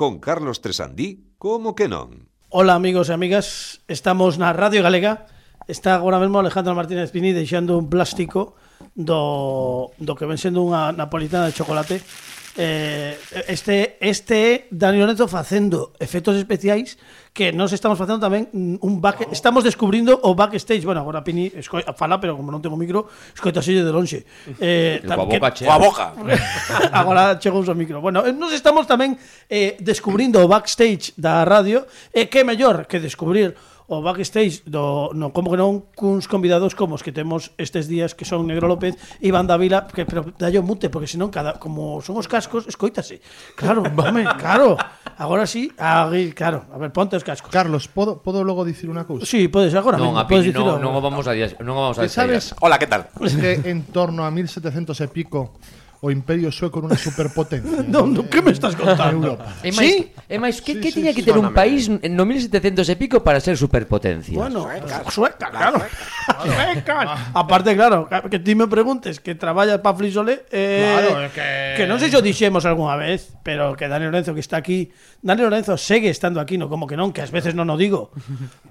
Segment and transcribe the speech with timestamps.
[0.00, 2.24] con Carlos Tresandí, como que non?
[2.48, 5.28] Ola amigos e amigas, estamos na Radio Galega.
[5.68, 8.56] Está agora mesmo Alejandro Martínez Pini deixando un plástico
[8.96, 12.00] do, do que ven sendo unha napolitana de chocolate.
[12.56, 13.14] Eh,
[13.46, 16.98] este, este é Dani Lorenzo facendo efectos especiais
[17.32, 18.50] que nos estamos facendo tamén
[18.82, 20.82] un back, estamos descubrindo o backstage.
[20.82, 24.26] Bueno, agora Pini escoi, fala, pero como non tengo micro, escoita xelle de lonxe.
[24.58, 26.06] Eh, coa boca, que, Coa boca.
[26.90, 28.02] agora chegou o micro.
[28.02, 29.14] Bueno, eh, nos estamos tamén
[29.46, 33.54] eh, descubrindo o backstage da radio e eh, que mellor que descubrir
[33.90, 38.14] o backstage do, no como que non cuns convidados como os que temos estes días
[38.14, 41.98] que son Negro López e Banda Vila, que, pero dallo mute, porque senón cada, como
[41.98, 43.18] son os cascos, escoítase.
[43.58, 44.78] Claro, home, claro.
[45.18, 47.50] Agora sí, aí, claro, a ver, ponte os cascos.
[47.50, 49.26] Carlos, podo, podo logo dicir unha cousa?
[49.26, 51.98] Sí, podes agora non, mismo, podes dicir non, non o vamos a non o vamos
[51.98, 52.54] a sabes?
[52.62, 53.10] Hola, que tal?
[53.10, 55.58] Que en torno a 1700 e pico
[56.00, 57.84] o imperio sueco era unha superpotencia.
[57.84, 59.36] Non, non, que me estás contando?
[59.36, 59.52] Europa.
[59.76, 60.08] Máis, Sí?
[60.32, 62.96] é máis que, Sí, que sí, tiña sí, que ter un país no 1700 e
[62.96, 64.32] pico para ser superpotencia?
[64.40, 64.64] Bueno,
[65.12, 65.76] sueca, claro.
[66.40, 67.28] Sueca.
[67.36, 72.00] Aparte, claro, que ti me preguntes que traballas para Flisole, eh, Claro, que- que non
[72.00, 74.88] sei se o dixemos algunha vez, pero que Dani Lorenzo que está aquí,
[75.20, 78.08] Dani Lorenzo segue estando aquí, no como que non, que ás veces non o digo,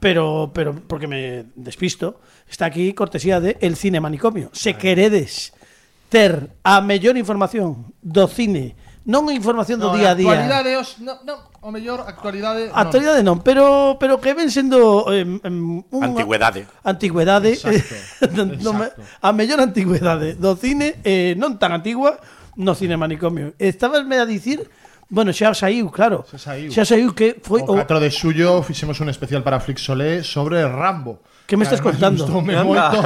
[0.02, 2.18] pero pero porque me despisto,
[2.50, 4.50] está aquí cortesía de El Cine Manicomio.
[4.54, 5.54] Se queredes
[6.10, 8.76] ter a mellor información do cine
[9.10, 10.30] non a información do no, día a día.
[10.30, 12.70] Actualidade, os, no, no, o mellor actualidade.
[12.70, 16.70] Actualidade non, non pero pero que ven sendo eh, um, unha antigüedade.
[16.86, 17.58] Antigüedade.
[17.58, 19.02] Exacto, non, exacto.
[19.02, 22.22] a mellor antigüedade do cine eh, non tan antigua
[22.60, 23.58] no cine manicomio.
[23.58, 24.70] Estabasme a dicir
[25.10, 26.24] bueno, xa saiu, claro.
[26.38, 31.20] Saiu que foi O 4 de xullo fixemos un especial para Flixolé sobre Rambo.
[31.50, 32.30] Que me estás contando?
[32.30, 33.02] gustoume moito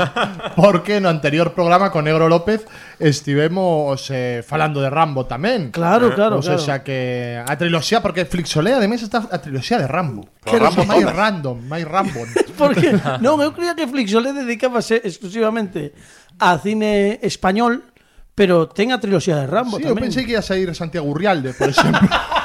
[0.59, 2.67] porque no anterior programa con Negro López
[2.99, 5.71] estivemos eh, falando de Rambo tamén.
[5.71, 6.59] Claro, claro, Ou claro.
[6.59, 10.27] seja que a triloxía porque Flixolé ademais está a triloxía de Rambo.
[10.43, 12.19] Que Rambo máis random, máis Rambo.
[12.59, 12.91] Porque
[13.23, 15.95] non, eu creía que Flixolé dedicábase exclusivamente
[16.37, 17.92] a cine español,
[18.33, 19.97] pero ten a triloxía de Rambo sí, tamén.
[19.97, 22.01] eu pensei que ia sair Santiago Urrialde, por exemplo.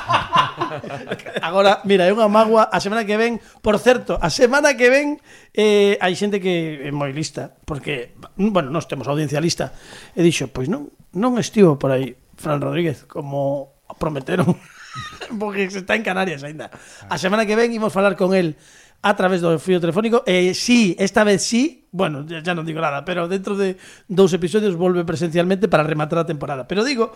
[1.43, 5.17] Agora, mira, é unha magua a semana que ven, por certo, a semana que ven
[5.57, 9.73] eh, hai xente que é moi lista, porque, bueno, nós temos audiencia lista,
[10.13, 14.61] e dixo, pois non, non estivo por aí Fran Rodríguez, como prometeron,
[15.41, 16.69] porque se está en Canarias ainda.
[17.09, 18.61] A semana que ven imos falar con el
[19.03, 20.27] a través do fío telefónico.
[20.27, 23.79] E eh, sí, esta vez sí, bueno, ya, ya non digo nada, pero dentro de
[24.11, 26.67] dous episodios volve presencialmente para rematar a temporada.
[26.67, 27.15] Pero digo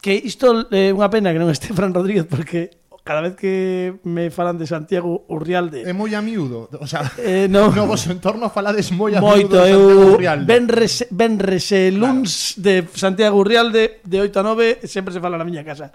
[0.00, 3.98] que isto é eh, unha pena que non este Fran Rodríguez porque cada vez que
[4.04, 5.82] me falan de Santiago Urrialde...
[5.82, 9.58] É moi a miúdo, o sea, eh, no, no vos entorno falades moi a moito,
[9.58, 10.46] miúdo de Santiago Urrialde.
[10.46, 12.62] Benrese, benrese luns claro.
[12.62, 15.90] de Santiago Urrialde de 8 a 9 sempre se fala na miña casa.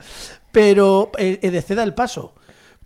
[0.52, 2.36] Pero e, eh, e de ceda el paso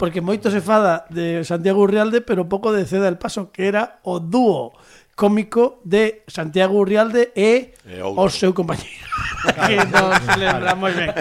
[0.02, 4.02] porque moito se fada de Santiago Urrialde, pero pouco de Ceda el Paso, que era
[4.02, 4.74] o dúo
[5.14, 8.26] cómico de Santiago Urrialde e, e outro.
[8.26, 9.06] o seu compañeiro.
[9.70, 11.14] que non se lembra moi ben.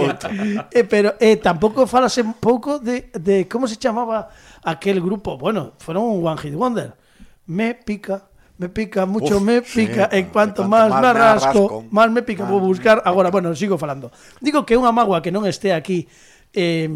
[0.72, 4.32] e, pero e, tampouco falase un pouco de, de como se chamaba
[4.64, 5.36] aquel grupo.
[5.36, 6.96] Bueno, foron un One Hit Wonder.
[7.44, 8.24] Me pica,
[8.56, 10.08] me pica mucho, Uf, me pica.
[10.08, 12.48] Sí, en cuanto, en cuanto máis me arrasco, máis me pica.
[12.48, 14.08] Vou buscar agora, bueno, sigo falando.
[14.40, 16.08] Digo que unha magua que non estea aquí
[16.54, 16.86] eh,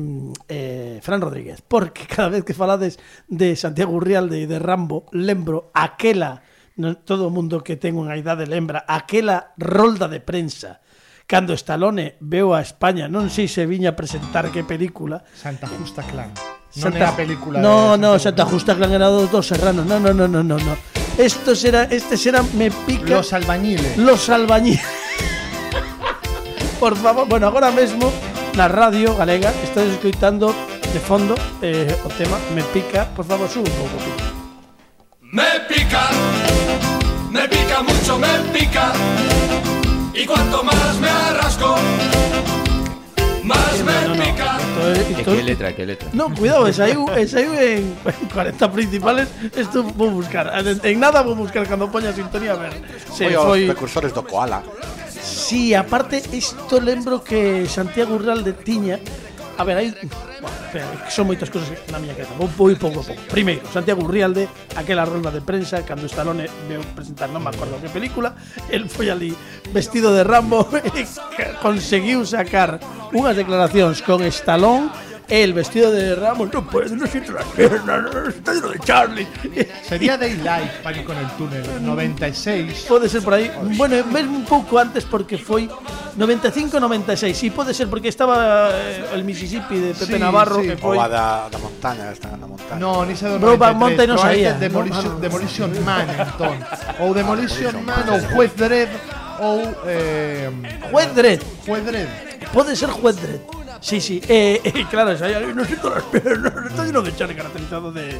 [0.48, 5.74] eh, Fran Rodríguez Porque cada vez que falades de Santiago Urrialde e de Rambo Lembro
[5.74, 6.46] aquela
[6.78, 10.78] no, Todo o mundo que ten unha idade lembra Aquela rolda de prensa
[11.28, 16.00] Cando Stallone veo a España Non sei se viña a presentar que película Santa Justa
[16.06, 16.32] Clan.
[16.32, 19.84] Non Santa- é a película No, de no, Santa Justa Clan era dos, dos serranos.
[19.84, 20.74] No, no, no, no, no, no.
[21.20, 24.00] Estos era, este será me pica Los albañiles.
[24.00, 24.80] los albañiles.
[26.80, 28.12] Por favor, bueno, agora mesmo
[28.56, 30.54] na radio galega estás escoitando
[30.92, 33.96] de fondo eh, o tema Me pica, por favor, sube un pouco.
[34.02, 34.26] Pica.
[35.30, 36.04] Me pica,
[37.30, 38.92] me pica mucho, me pica.
[40.14, 41.76] Y cuanto más me arrasco,
[43.44, 44.56] más me No, no, pica.
[44.58, 46.08] Esto é- E esto que é- letra, que letra.
[46.12, 50.96] No, cuidado, esa aí, esa aí en, en 40 principales Esto vou buscar En, en
[51.00, 52.72] nada vou buscar cando poña a sintonía A ver
[53.12, 54.62] se Foi os foi precursores do koala.
[55.22, 58.98] Sí, aparte isto lembro que Santiago Urralde tiña
[59.58, 59.90] A ver, hai
[60.38, 62.30] bueno, espera, son moitas cousas na miña cabeza.
[62.38, 63.18] Vou, vou pouco a pouco.
[63.26, 64.46] Primeiro, Santiago Urrialde
[64.78, 68.38] Aquela ronda de prensa Cando Stallone veu presentar Non me acordo que película
[68.70, 69.34] El foi ali
[69.74, 70.62] vestido de Rambo
[70.94, 71.02] E
[71.58, 72.78] conseguiu sacar
[73.10, 74.94] unhas declaracións con Stallone
[75.28, 79.26] el vestido de Ramos, no puedo, no siento las piernas, está lleno de Charlie.
[79.86, 81.62] Sería Daylight para ir con el túnel.
[81.84, 82.86] 96.
[82.88, 83.50] Pode ser por aí.
[83.76, 85.68] Bueno, mesmo un pouco antes porque foi
[86.16, 87.34] 95-96.
[87.34, 90.68] Sí, pode ser porque estaba eh, el Mississippi de Pepe Sí, Navarro sí.
[90.68, 92.80] que Ou foi a da, da montaña, están na montaña.
[92.80, 94.52] No, ni se do Brokeback 93, Mountain non saía.
[94.56, 95.20] Demolition, No, no.
[95.20, 96.56] Demolition Man, entón.
[97.04, 98.90] Ou Demolition Man, ou Juez Dredd,
[99.38, 100.50] ou eh,
[100.90, 101.40] Juez Dredd.
[101.68, 102.08] Juez Dredd.
[102.52, 103.57] Pode ser Juez Dredd.
[103.80, 107.94] Sí, sí, eh, eh, claro, xa, non siento las piernas, está lleno de Charlie caracterizado
[107.94, 108.10] de,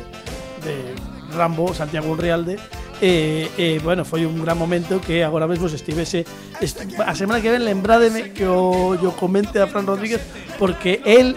[0.63, 0.95] de
[1.35, 2.63] Rambo, Santiago Unrealde,
[3.01, 6.27] eh, eh, bueno, foi un gran momento que agora mesmo se estivese
[6.61, 10.23] est a semana que ven lembrademe que o, yo comente a Fran Rodríguez
[10.59, 11.37] porque él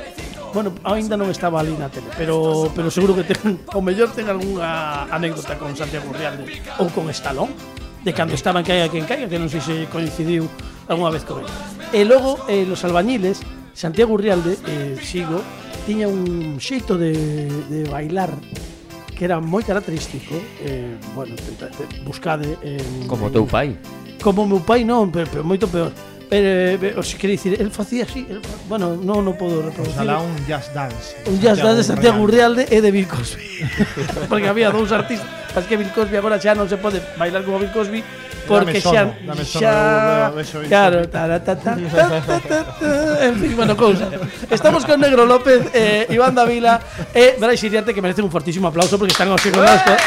[0.54, 4.28] bueno, aínda non estaba ali na tele, pero pero seguro que ten, o mellor ten
[4.28, 6.44] algunha anécdota con Santiago Realde
[6.82, 7.54] ou con Estalón,
[8.04, 10.50] de cando estaban caiga quen caiga, que non sei se coincidiu
[10.92, 11.54] algunha vez con ele.
[11.94, 15.42] E logo eh, los albañiles Santiago Urrialde, eh, sigo,
[15.86, 17.14] tiña un xeito de,
[17.70, 18.30] de bailar
[19.22, 20.34] que era moi característico
[20.66, 23.78] eh, bueno, te, te, buscade en, como teu pai.
[24.18, 25.94] Como meu pai non, pero, pero moito peor.
[26.26, 30.00] Pero, eh, pero, se quere dicir, el facía así el, bueno, non no podo reproducir
[30.00, 31.14] Ojalá un jazz dance.
[31.30, 32.66] Un jazz dance de Santiago Urrialde.
[32.72, 33.46] E de Bill Cosby.
[34.32, 35.30] Porque había dous artistas.
[35.54, 38.02] Pas que Bill Cosby agora xa non se pode bailar como Bill Cosby
[38.48, 39.18] porque ya,
[39.60, 40.32] ya
[40.68, 41.02] claro,
[43.22, 44.10] en fin, bueno, cousa.
[44.50, 46.80] Estamos con Negro López, eh, Iván Davila
[47.14, 50.02] e eh, Brais Iriarte que merecen un fortísimo aplauso porque están aquí con nosotros.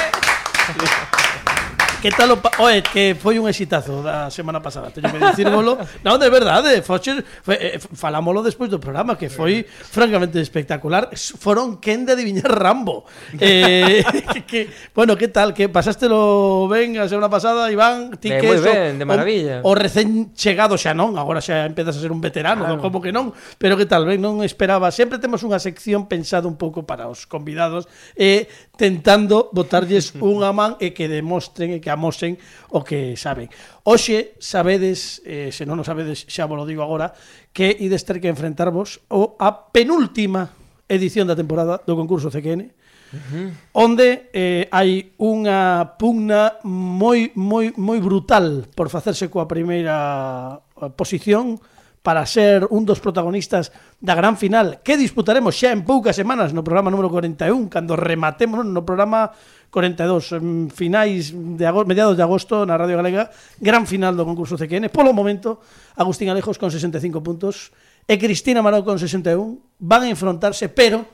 [2.05, 5.81] que tal o Oe, que foi un exitazo da semana pasada, teño que dicírmolo.
[6.05, 11.09] Non, de verdade, Foxe, foi eh, falámolo despois do programa, que foi francamente espectacular.
[11.17, 13.09] Foron quen de adiviñar Rambo.
[13.41, 14.05] Eh,
[14.45, 18.13] que, bueno, que tal, que pasástelo ben a semana pasada, Iván?
[18.21, 19.65] Ti eh, que moi ben, de maravilla.
[19.65, 22.85] O, o recén chegado xa non, agora xa empezas a ser un veterano, claro.
[22.85, 24.93] como que non, pero que tal, ben, non esperaba.
[24.93, 27.89] Sempre temos unha sección pensada un pouco para os convidados.
[28.13, 32.35] Eh, tentando botarlles unha man e que demostren e que amosen
[32.75, 33.47] o que saben.
[33.87, 37.15] Oxe, sabedes, eh, se non o sabedes xa vos lo digo agora,
[37.55, 40.51] que ides ter que enfrentarvos o a penúltima
[40.91, 42.85] edición da temporada do concurso CQN,
[43.15, 43.49] Uh -huh.
[43.79, 51.63] onde eh, hai unha pugna moi moi moi brutal por facerse coa primeira eh, posición
[52.05, 56.61] para ser un dos protagonistas da gran final que disputaremos xa en poucas semanas no
[56.61, 59.33] programa número 41 cando rematemos no programa
[59.73, 64.61] 42 en finais de agosto, mediados de agosto na Radio Galega gran final do concurso
[64.61, 65.65] CQN polo momento
[65.97, 67.73] Agustín Alejos con 65 puntos
[68.05, 71.09] e Cristina Marau con 61 van a enfrontarse pero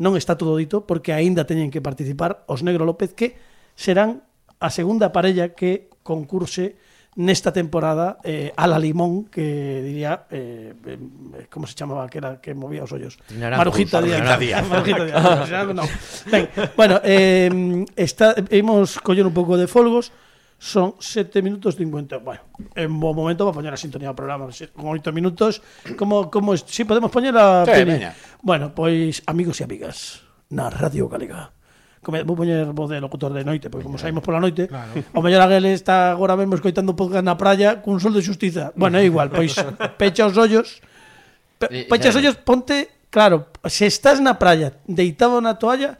[0.00, 3.36] non está todo dito porque aínda teñen que participar os Negro López que
[3.76, 4.24] serán
[4.56, 6.80] a segunda parella que concurse
[7.16, 10.98] nesta temporada eh, a la limón que diría eh, eh,
[11.50, 13.18] como se chamaba que era que movía os ollos.
[13.26, 14.68] Trinarán Marujita Díaz.
[14.68, 15.82] Marujita Díaz no.
[16.30, 20.12] ben, bueno eh, está, hemos coller un pouco de folgos.
[20.56, 22.40] Son 7 minutos 50 bueno,
[22.74, 25.60] en bo momento va poñer a sintonía do programa con 8 minutos.
[25.98, 27.84] Como, como si podemos poñer a sí,
[28.40, 31.52] Bueno, pois amigos e amigas na Radio Galega
[32.04, 34.92] come, vou poñer voz de locutor de noite, porque como saímos pola noite, claro.
[35.16, 38.76] o mellor a está agora mesmo escoitando podcast na praia cun sol de xustiza.
[38.76, 39.56] Bueno, é igual, pois
[39.98, 40.84] pecha os ollos,
[41.56, 45.96] pe, pecha os ollos, ponte, claro, se estás na praia deitado na toalla,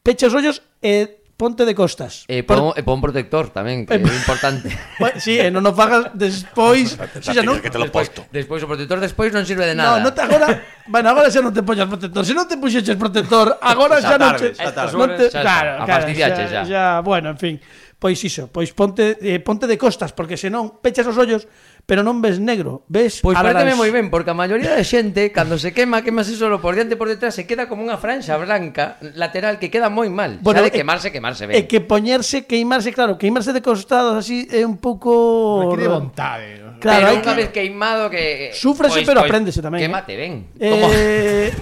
[0.00, 2.24] pecha os ollos e ponte de costas.
[2.32, 4.72] E pon, e pon protector tamén, que é importante.
[5.00, 8.08] bueno, si, sí, e non o fagas despois, si xa non, que te lo despois,
[8.08, 8.24] posto.
[8.32, 10.00] despois o protector despois non sirve de nada.
[10.00, 10.48] No, no te agora,
[10.88, 12.24] bueno, agora xa non te poñas protector.
[12.24, 14.48] Se non te puxeches protector, agora xa, xa non te,
[14.96, 17.56] non te, xa, claro, claro, xa, xa, xa, bueno, en fin.
[17.96, 21.48] Pois iso, pois ponte eh, ponte de costas porque senón pechas os ollos
[21.86, 25.30] pero non ves negro, ves Pois pues pareceme moi ben, porque a maioría da xente
[25.30, 28.34] cando se quema, quemase solo por diante e por detrás, se queda como unha franxa
[28.34, 30.42] branca lateral que queda moi mal.
[30.42, 31.54] Bueno, Xa de quemarse, quemarse ben.
[31.54, 36.66] E que poñerse, queimarse, claro, queimarse de costados así é un pouco Requiere vontade.
[36.82, 37.26] Claro, pero hai que...
[37.30, 39.78] unha vez queimado que Súfrese, pois, pero pois, apréndese tamén.
[39.78, 40.18] Quémate eh.
[40.18, 40.32] ben.
[40.58, 41.48] Eh...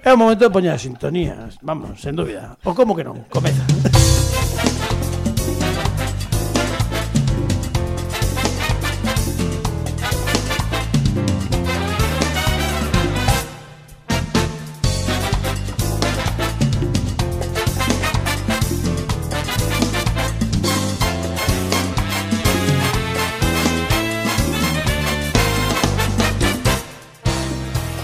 [0.00, 2.56] É o momento de poñer a sintonía, vamos, sen dúbida.
[2.64, 3.68] O como que non, comeza.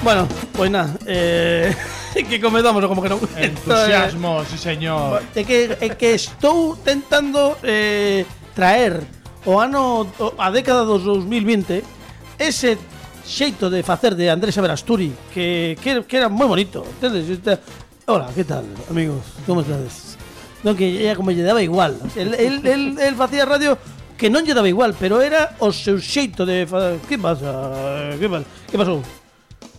[0.07, 1.75] Bueno, pois nada, eh,
[2.31, 3.19] que comezamos o como que non.
[3.35, 5.19] Entusiasmo, sí señor.
[5.35, 8.23] É que, é que estou tentando eh,
[8.55, 9.03] traer
[9.43, 11.83] o ano o, a década dos 2020
[12.39, 12.79] ese
[13.27, 16.87] xeito de facer de Andrés Averasturi que, que, que era moi bonito.
[16.87, 17.27] Entendes?
[17.27, 17.59] Este-
[18.07, 19.27] Hola, que tal, amigos?
[19.43, 20.15] Como estades?
[20.63, 21.99] Non que era como lle daba igual.
[22.15, 23.75] El, el, el, el facía radio
[24.15, 26.95] que non lle daba igual, pero era o seu xeito de fa...
[27.11, 28.15] Que pasa?
[28.15, 28.47] Que pasa?
[28.71, 29.03] Que pasou?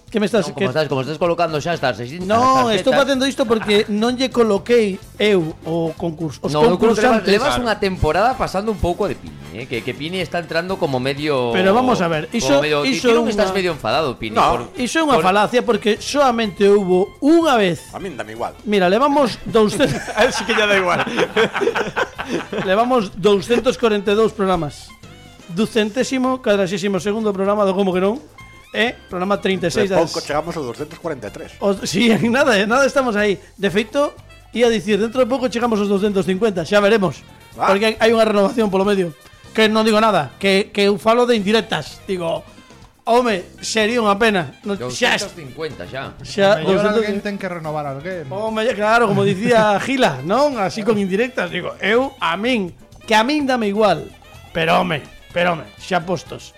[0.07, 3.43] Que me estás, non, como, estás como estás colocando xa estás No, estou facendo isto
[3.43, 7.27] porque non lle coloquei eu o concurso os no, concursantes.
[7.27, 9.67] Levas, levas unha temporada pasando un pouco de Pini, eh?
[9.67, 13.27] que, que Pini está entrando como medio Pero vamos a ver, iso medio, iso una...
[13.27, 14.39] estás medio enfadado Pini.
[14.39, 15.27] No, por, iso é unha por...
[15.27, 17.91] falacia porque solamente houve unha vez.
[17.91, 18.55] A min dame igual.
[18.63, 21.03] Mira, levamos 200 A él sí que lle da igual.
[22.63, 24.87] levamos 242 programas.
[25.51, 28.23] Ducentésimo, cadrasísimo segundo programa do Como que non
[28.73, 30.11] É programa 36 De das...
[30.11, 31.57] pouco chegamos ao 243.
[31.63, 34.13] Os, sí, nada, en nada estamos aí De feito,
[34.51, 37.23] ia dicir, dentro de pouco chegamos aos 250 Xa veremos
[37.57, 37.73] Ah.
[37.73, 39.09] Porque hai unha renovación polo medio
[39.57, 42.45] Que non digo nada, que, que eu falo de indirectas Digo,
[43.07, 46.13] home, sería unha pena no, Xa, 250 xa.
[46.21, 48.27] xa, 200 alguén ten que renovar alguén.
[48.29, 50.59] Home, claro, como dicía Gila, non?
[50.59, 52.75] Así con indirectas, digo, eu a min,
[53.07, 54.11] que a min dame igual.
[54.51, 56.51] Pero home, pero home, xa postos.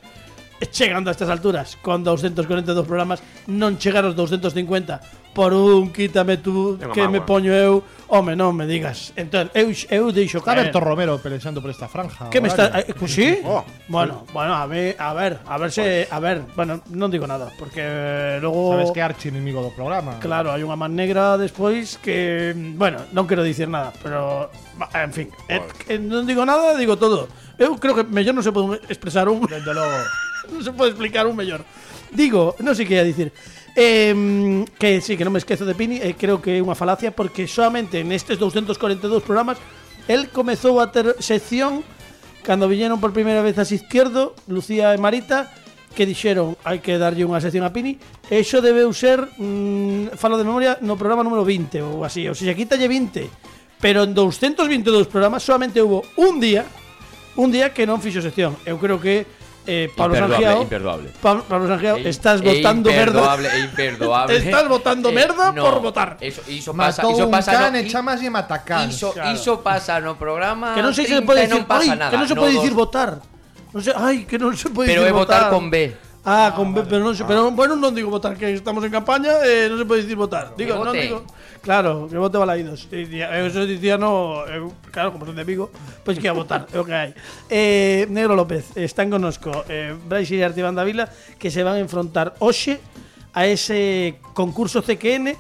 [0.68, 6.78] Chegando a estas alturas, con 242 programas, non chegar aos 250 por un quítame tú
[6.94, 7.80] que me poño eu,
[8.12, 9.14] home, non me digas.
[9.16, 10.68] Entón, eu, eu deixo caer.
[10.68, 12.28] Berto Romero pelexando por esta franja.
[12.28, 12.92] Que me está, horaria.
[12.92, 13.40] eh, pues sí?
[13.46, 13.64] Oh.
[13.88, 17.54] Bueno, bueno, a ver, a ver, a ver se, a ver, bueno, non digo nada,
[17.56, 20.20] porque eh, logo Sabes que é archi inimigo do programa.
[20.20, 24.52] Claro, hai unha man negra despois que, bueno, non quero dicir nada, pero
[24.92, 27.30] en fin, eh, que non digo nada, digo todo.
[27.56, 30.00] Eu creo que mellor non se pode expresar un Desde logo.
[30.54, 31.62] non se pode explicar un mellor.
[32.10, 33.30] Digo, non sei que ia dicir.
[33.78, 37.14] Eh, que sí, que non me esquezo de Pini, eh, creo que é unha falacia
[37.14, 39.62] porque solamente nestes 242 programas
[40.10, 41.86] el comezou a ter sección
[42.42, 45.54] cando viñeron por primeira vez as izquierdo, Lucía e Marita,
[45.94, 50.38] que dixeron hai que darlle unha sección a Pini, e iso debeu ser, mmm, falo
[50.38, 53.30] de memoria, no programa número 20 ou así, ou se quítalle 20,
[53.78, 56.66] pero en 222 programas solamente hubo un día,
[57.38, 58.58] un día que non fixo sección.
[58.66, 59.30] Eu creo que
[59.70, 61.10] eh, Pablo Sangiao, imperdoable.
[61.22, 63.22] Pablo, Pablo Sangiao, É estás é botando merda.
[63.22, 64.34] imperdoable, É imperdoable.
[64.42, 66.18] Estás botando merda por votar.
[66.20, 68.90] Eso, iso pasa, Matou iso un pasa can no, e chamas e matacán.
[68.90, 69.30] iso, claro.
[69.38, 70.74] iso pasa no programa.
[70.74, 72.10] Que non sei se 30 pode e decir, non pasa nada.
[72.10, 73.10] que non se no pode dos- dicir votar.
[73.70, 75.94] Non sei, ai, que non se pode Pero dicir é votar con B.
[76.26, 79.40] Ah, con B, pero non se, pero bueno, non digo votar que estamos en campaña,
[79.46, 80.52] eh, non se pode dicir votar.
[80.58, 81.24] Digo, non digo.
[81.62, 82.88] Claro, que vote Balaidos.
[82.92, 85.44] E dicía- Eu eso dicía no, eu, claro, como son de
[86.08, 87.12] pois que a votar, é que.
[87.52, 91.84] Eh, Negro López, están conosco eh, Brais e Artibán da Vila que se van a
[91.84, 92.80] enfrontar hoxe
[93.36, 95.36] a ese concurso CQN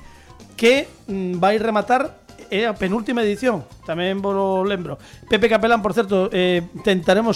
[0.59, 4.33] que mm, vai rematar é a penúltima edición, tamén vos
[4.65, 4.97] lembro.
[5.29, 6.65] Pepe Capelán, por certo, eh,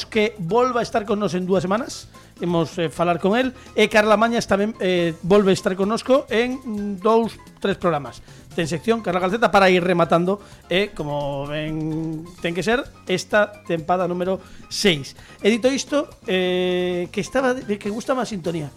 [0.10, 2.10] que volva a estar con nos en dúas semanas.
[2.44, 6.60] Imos eh, falar con el e Carla Mañas tamén eh, volve a estar connosco en
[6.60, 8.20] mm, dous, tres programas.
[8.52, 14.12] Ten sección Carla Calceta para ir rematando e como ven ten que ser esta tempada
[14.12, 15.40] número 6.
[15.40, 18.68] E dito isto, eh, que estaba que gustaba a sintonía.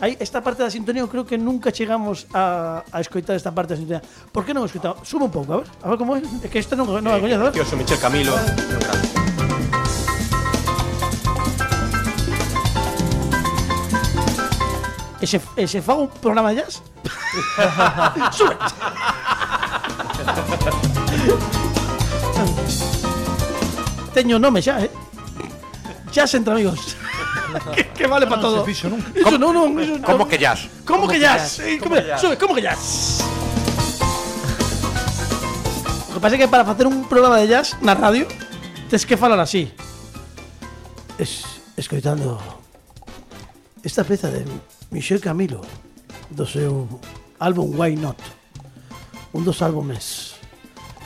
[0.00, 3.76] Aí, esta parte da sintonía eu creo que nunca chegamos a, a escoitar esta parte
[3.76, 4.02] da sintonía.
[4.32, 5.04] Por que non escoitamos?
[5.04, 6.24] Sube un pouco, a ver, a ver como é.
[6.42, 7.60] É que esta non, non a coñezo, a ver.
[7.60, 8.32] Soy Michel Camilo.
[15.22, 16.82] E se, e se fago un programa de jazz?
[18.34, 18.58] Sube.
[24.10, 24.90] Teño nome xa, eh?
[26.10, 26.98] Jazz entre amigos.
[27.74, 28.64] que, que vale para todo.
[28.66, 29.14] fixo nunca.
[29.14, 30.02] Iso non, non, iso non.
[30.02, 30.66] Como que jazz?
[30.82, 31.62] ¿Cómo que jazz?
[31.62, 33.22] Eh, ¿Cómo, sube, ¿cómo que jazz?
[36.10, 38.26] Lo que pasa é que para facer un programa de jazz na radio
[38.90, 39.70] tes que falar así.
[41.14, 41.46] Es,
[41.78, 42.42] escoitando
[43.86, 44.42] esta peza de
[44.92, 45.60] Michel Camilo
[46.30, 46.86] do seu
[47.40, 48.20] álbum Why Not.
[49.32, 50.36] Un dos álbumes.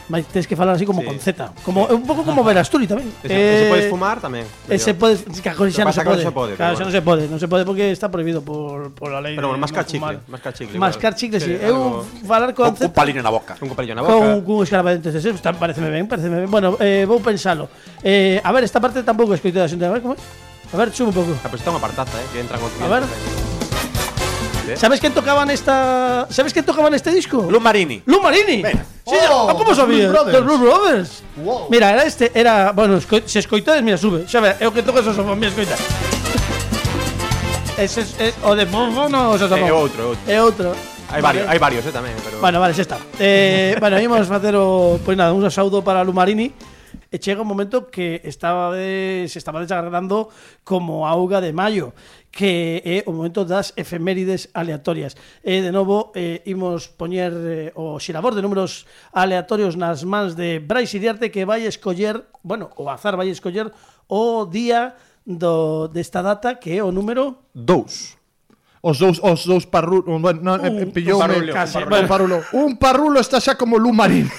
[0.09, 1.07] Mas tens que falar así como Sí.
[1.07, 1.51] con Z.
[1.67, 3.11] Como, un pouco como Verasturi tamén.
[3.23, 4.47] Se, se Eh, puedes fumar tamén.
[4.71, 6.23] eh, se pode, claro, xa non pasa se pode.
[6.23, 8.95] se pode, Claro, pero xa non se pode, non se pode porque está prohibido por,
[8.95, 9.35] por la lei.
[9.35, 10.79] Pero bueno, mascar chicle, mascar chicle.
[10.79, 11.59] Mascar chicle, sí.
[11.59, 13.59] Sí, Eu algo- falar con Un, un palín na boca.
[13.59, 14.15] Un palillo na boca.
[14.15, 16.51] con cun escarabadentes de está, pareceme ben, pareceme ben.
[16.55, 17.67] Bueno, eh, vou pensalo.
[18.07, 19.87] Eh, a ver, esta parte tampouco escoitei da xente.
[19.87, 20.19] A ver, como é?
[20.71, 21.35] A ver, sube un pouco.
[21.43, 23.46] Ah, pues está unha apartaza, eh, que entra con A ver.
[24.75, 27.47] ¿Sabes quién tocaba en esta ¿Sabes quién tocaba en este disco?
[27.49, 28.03] Lu Marini.
[28.07, 28.63] Lu Marini.
[28.63, 28.85] Venga.
[29.07, 30.11] Sí, Oh, ah, ¿Cómo sabías?
[30.11, 31.23] Los Blues Brothers.
[31.37, 31.69] Wow.
[31.71, 34.27] Mira, era este, era, bueno, esco, se escoitades, mira, sube.
[34.27, 35.77] Xa ve, eu que toco esos sofón, mira, escoita.
[37.79, 40.27] Ese es, es o de no, o sea, É outro, é outro.
[40.27, 40.69] É outro.
[41.09, 42.99] Hai varios, hai varios, eh, tamén, pero Bueno, vale, xa está.
[43.23, 46.51] Eh, bueno, ímos facer o, pois nada, un saúdo para Lu Marini.
[47.17, 50.29] e chega un momento que estaba de, se estaba desagradando
[50.69, 51.97] como auga de maio
[52.29, 55.17] que é o momento das efemérides aleatorias.
[55.41, 58.85] E, de novo, eh, imos poñer eh, o xirabor de números
[59.17, 63.73] aleatorios nas mans de Brais Iriarte que vai escoller, bueno, o azar vai escoller
[64.05, 64.93] o día
[65.25, 68.17] do, desta data que é o número 2
[68.87, 72.37] os dous os dous parrulos, bueno, no, un, eh, pillou un parulo, un, parulo.
[72.53, 74.31] Un parrulo está xa como lumarín.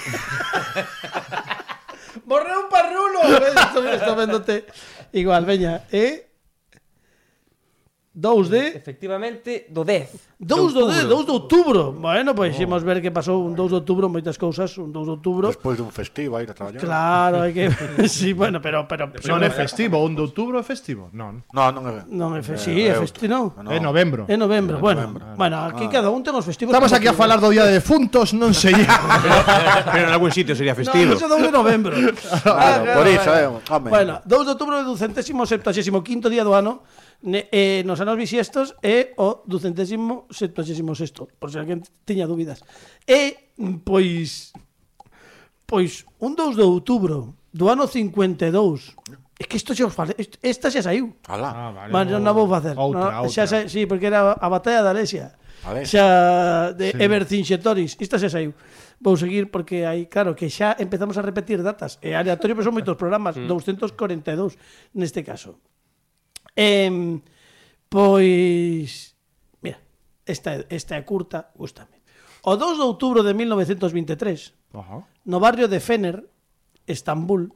[2.28, 3.22] Morreu rulo!
[3.94, 4.66] Estoy viéndote.
[5.14, 6.27] Igual, veña, ¿eh?
[8.18, 8.58] 2 de...
[8.58, 10.10] Eh, efectivamente, do 10.
[10.42, 11.94] 2 do 10, 2 de outubro.
[11.94, 12.66] Bueno, pois pues, oh.
[12.66, 15.46] imos ver que pasou un 2 de outubro, moitas cousas, un 2 de outubro.
[15.54, 16.82] Despois dun festivo aí a traballar.
[16.82, 17.70] Claro, hai que...
[18.10, 18.90] sí, bueno, pero...
[18.90, 21.14] pero non é festivo, un de outubro é festivo?
[21.14, 21.46] Non.
[21.54, 22.02] Non, non é.
[22.10, 23.54] Non é festivo, sí, é festivo, non.
[23.62, 23.70] No.
[23.70, 24.26] É novembro.
[24.26, 25.14] É novembro, bueno.
[25.14, 25.38] Novembro.
[25.38, 26.02] Bueno, aquí ah.
[26.02, 26.74] cada un ten os festivos.
[26.74, 28.74] Estamos aquí a falar do día de defuntos, non sei.
[29.22, 29.38] pero,
[29.94, 31.14] pero en algún sitio sería festivo.
[31.14, 31.94] Non, iso 2 de novembro.
[31.94, 33.46] claro, ah, por iso, eh.
[33.94, 36.82] Bueno, 2 de outubro é do centésimo septaxésimo quinto día do ano
[37.22, 42.62] ne, eh, nos anos bisiestos é o ducentésimo septuagésimo sexto, por se alguén tiña dúbidas.
[43.06, 44.54] E, pois,
[45.66, 48.94] pois, un 2 de outubro do ano 52,
[49.38, 51.14] É que isto xa os falei, esta xa saiu.
[51.30, 51.54] Alá.
[51.54, 51.94] Ah, vale.
[51.94, 52.74] Mas non a vou facer.
[52.74, 53.46] Outra, no, outra.
[53.46, 55.38] Xa, sí, porque era a batalla da Alesia.
[55.62, 55.86] A.
[55.86, 56.98] Xa de sí.
[56.98, 58.58] Evercinxetoris, esta xa saiu.
[58.98, 62.02] Vou seguir porque aí, claro, que xa empezamos a repetir datas.
[62.02, 63.46] É aleatorio, pero son moitos programas, mm.
[63.46, 64.58] 242
[64.98, 65.62] neste caso.
[66.58, 67.22] Eh,
[67.88, 69.14] pois
[69.62, 69.78] mira,
[70.26, 72.02] esta esta é curta, gustame.
[72.42, 75.02] O 2 de outubro de 1923, uh -huh.
[75.30, 76.26] no barrio de Fener,
[76.88, 77.54] Estambul,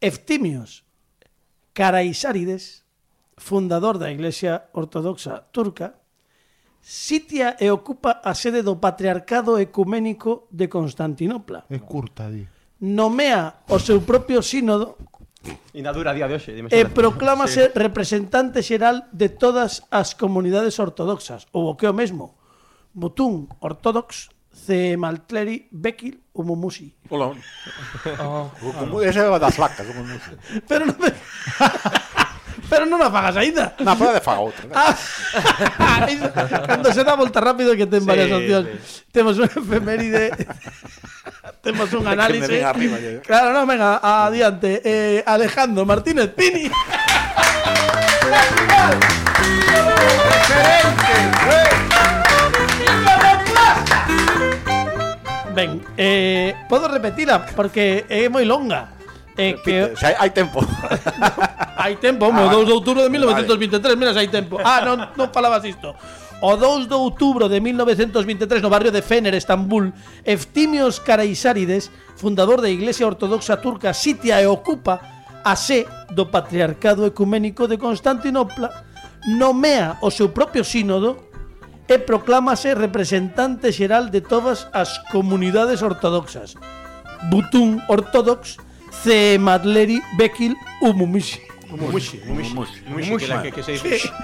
[0.00, 0.82] Eftimios
[1.72, 2.82] Karaisárides,
[3.38, 5.94] fundador da Iglesia Ortodoxa Turca,
[6.80, 11.64] sitia e ocupa a sede do Patriarcado Ecuménico de Constantinopla.
[11.70, 12.48] É curta, di.
[12.80, 14.96] Nomea o seu propio sínodo
[15.72, 17.72] Inadura dura a día de hoxe, dime eh, E proclámase sí.
[17.72, 22.36] representante xeral de todas as comunidades ortodoxas, ou o que é o mesmo,
[22.92, 24.28] Butún Ortodox
[24.66, 26.92] de Maltleri Bekil Umumusi.
[27.08, 27.32] Hola.
[28.20, 30.36] Oh, Esa é das vacas, o Mumusi.
[30.68, 31.08] Pero non me...
[32.70, 33.74] Pero non a fagas aínda.
[33.82, 34.64] Na pode faga outra.
[35.80, 36.06] Ah,
[36.70, 38.66] Cando se dá volta rápido que ten varias opcións.
[39.10, 40.30] Temos unha efeméride
[41.62, 43.20] Temos un ven arriba, yo.
[43.22, 46.70] Claro, no, venga, adiante eh, Alejandro Martínez Pini
[55.54, 58.99] Ben, eh, podo repetila porque é moi longa
[59.40, 59.96] Eh, é que...
[59.96, 60.60] Xa, hai tempo.
[61.80, 63.96] hai ah, tempo, ah, o 2 de outubro de 1923, vale.
[63.96, 64.60] mira, xa hai tempo.
[64.60, 65.96] Ah, non, non falabas isto.
[66.44, 69.92] O 2 de outubro de 1923 no barrio de Fener, Estambul,
[70.24, 75.00] Eftimios Karaisárides, fundador da Iglesia Ortodoxa Turca, sitia e ocupa
[75.44, 78.84] a sé do Patriarcado Ecuménico de Constantinopla,
[79.24, 81.28] nomea o seu propio sínodo
[81.88, 86.56] e proclámase representante xeral de todas as comunidades ortodoxas.
[87.28, 88.56] Butún ortodox
[88.90, 91.40] Cemadleri, Bekil, Umumishi.
[93.18, 94.10] Que, la que, que se dice.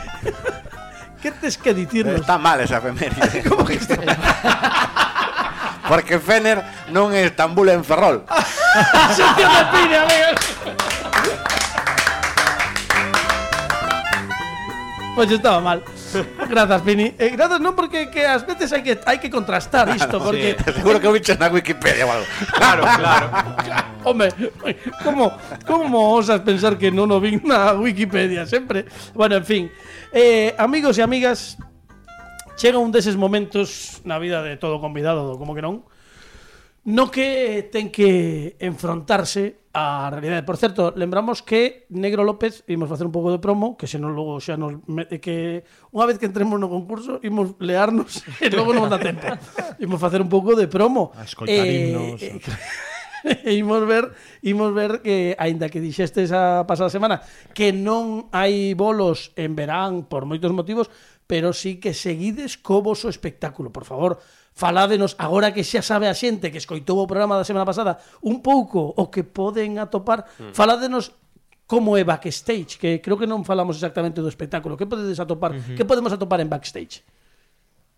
[1.27, 2.21] Que tes que dicirnos?
[2.21, 3.43] Está mal esa efeméride.
[3.49, 3.97] Como que está?
[5.89, 8.27] Porque Fener non é Estambul en Ferrol.
[8.27, 10.39] De amigos.
[15.15, 15.83] Pois estaba mal.
[16.51, 17.15] Grazas, Pini.
[17.19, 21.01] Eh, grazas non porque que ás veces hai que hai que contrastar isto, porque Seguro
[21.03, 22.29] que o bicho na Wikipedia ou algo.
[22.57, 23.27] Claro, claro.
[24.05, 24.29] Home,
[25.03, 25.33] como,
[25.67, 28.87] como osas pensar que non o vin na Wikipedia sempre?
[29.15, 29.65] Bueno, en fin.
[30.15, 31.59] Eh, amigos e amigas,
[32.57, 35.85] chega un deses momentos na vida de todo convidado, como que non,
[36.87, 40.47] no que ten que enfrontarse á realidade.
[40.47, 44.39] Por certo, lembramos que Negro López imos facer un pouco de promo, que senón logo
[44.39, 44.79] xa nos
[45.19, 49.27] que unha vez que entremos no concurso imos learnos e logo non dá tempo.
[49.83, 51.11] Imos facer un pouco de promo.
[51.19, 52.23] A escoitar eh, himnos.
[52.23, 52.39] Eh,
[53.45, 54.15] e imos ver,
[54.47, 57.19] imos ver que aínda que dixeste esa pasada semana
[57.51, 60.87] que non hai bolos en verán por moitos motivos,
[61.27, 63.75] pero sí que seguides co voso espectáculo.
[63.75, 64.23] Por favor,
[64.55, 68.41] faládenos agora que xa sabe a xente que escoitou o programa da semana pasada un
[68.41, 70.55] pouco o que poden atopar, mm.
[70.55, 71.13] faládenos
[71.67, 74.79] como é backstage, que creo que non falamos exactamente do espectáculo.
[74.79, 75.51] Que podedes atopar?
[75.51, 75.75] Uh -huh.
[75.75, 77.03] Que podemos atopar en backstage?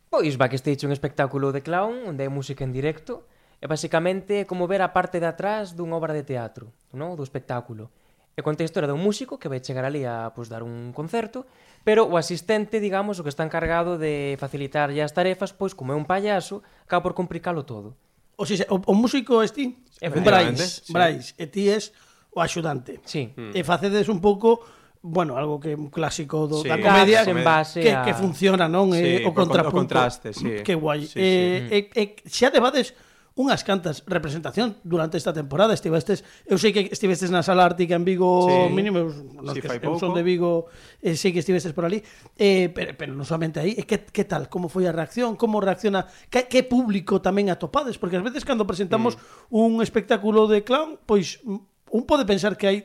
[0.08, 3.28] Pois backstage é un espectáculo de clown onde hai música en directo
[3.60, 7.12] e basicamente como ver a parte de atrás dunha obra de teatro, no?
[7.12, 7.92] do espectáculo.
[8.38, 11.42] E conta a historia dun músico que vai chegar ali a pues, dar un concerto,
[11.82, 15.98] pero o asistente, digamos, o que está encargado de facilitar as tarefas, pois como é
[15.98, 17.98] un payaso, acaba por complicalo todo.
[18.38, 20.94] O, si, o, o músico es ti, un Brais, sí.
[20.94, 21.90] Brais, e ti es
[22.30, 23.02] o axudante.
[23.02, 23.34] Sí.
[23.34, 23.58] Mm.
[23.58, 24.62] E facedes un pouco
[25.02, 28.06] bueno, algo que é un clásico do, sí, da comedia en base que, a...
[28.06, 28.94] que funciona, non?
[28.94, 30.62] Sí, eh, o, contrapunto, o contraste, sí.
[30.62, 31.10] Que guai.
[31.10, 31.74] Sí, eh, sí.
[31.74, 32.94] Eh, eh, xa debades
[33.38, 35.70] unhas cantas representación durante esta temporada.
[35.70, 38.74] Estivestes, eu sei que estivestes na Sala Ártica en Vigo, sí.
[38.74, 39.08] mínimo, eu,
[39.54, 40.66] sí, que eu son de Vigo,
[40.98, 42.02] eh, sei que estivestes por ali,
[42.34, 45.62] eh, pero, pero non solamente aí, eh, que, que tal, como foi a reacción, como
[45.62, 49.54] reacciona, que, que público tamén atopades, porque ás veces cando presentamos mm.
[49.54, 52.78] un espectáculo de clown, pois un pode pensar que hai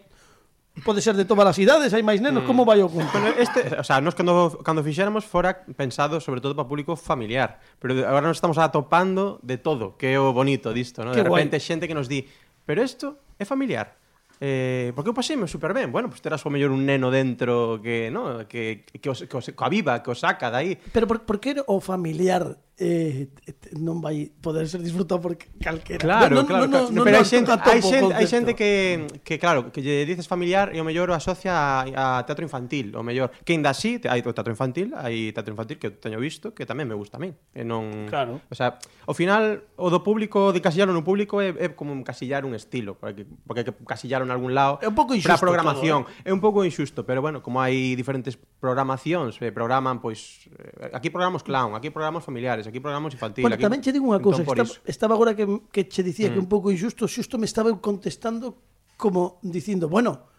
[0.81, 2.49] Pode ser de todas as idades, hai máis nenos, mm.
[2.49, 3.13] como vai o conto?
[3.13, 7.61] Pero este, o sea, nós cando, cando fixéramos fora pensado sobre todo para público familiar,
[7.77, 11.13] pero agora nos estamos atopando de todo, que é o bonito disto, ¿no?
[11.13, 12.25] De repente xente que nos di,
[12.65, 14.01] pero isto é familiar.
[14.41, 15.93] Eh, porque eu paseime super ben.
[15.93, 19.45] Bueno, pues terás o mellor un neno dentro que, no, que que os, que os,
[19.45, 20.81] que aviva, que os saca dai.
[20.91, 23.29] Pero por, por que o familiar eh,
[23.77, 26.01] non vai poder ser disfrutado por calquera.
[26.01, 29.69] Claro, non, claro, non, non, pero hai xente, hai xente, hai xente que, que claro,
[29.69, 33.29] que lle dices familiar e o mellor o asocia a, a teatro infantil, o mellor.
[33.45, 36.65] Que ainda así, te, hai o teatro infantil, hai teatro infantil que teño visto que
[36.65, 37.37] tamén me gusta a min.
[37.53, 38.41] E non, claro.
[38.49, 42.41] O sea, ao final o do público, de casillar no público é, é como casillar
[42.41, 44.81] un estilo, porque porque hai que casillar en algún lado.
[44.81, 45.29] É un pouco injusto.
[45.29, 46.29] Para programación, todo, eh?
[46.29, 51.13] é un pouco injusto, pero bueno, como hai diferentes programacións, eh, programan pois eh, aquí
[51.13, 53.43] programamos clown, aquí programamos familiares, aquí programamos infantil.
[53.43, 53.63] Bueno, aquí...
[53.63, 56.33] tamén che digo unha cousa, entón, está, estaba agora que, que che dicía mm.
[56.33, 58.59] que un pouco injusto, xusto me estaba contestando
[58.97, 60.29] como dicindo, bueno,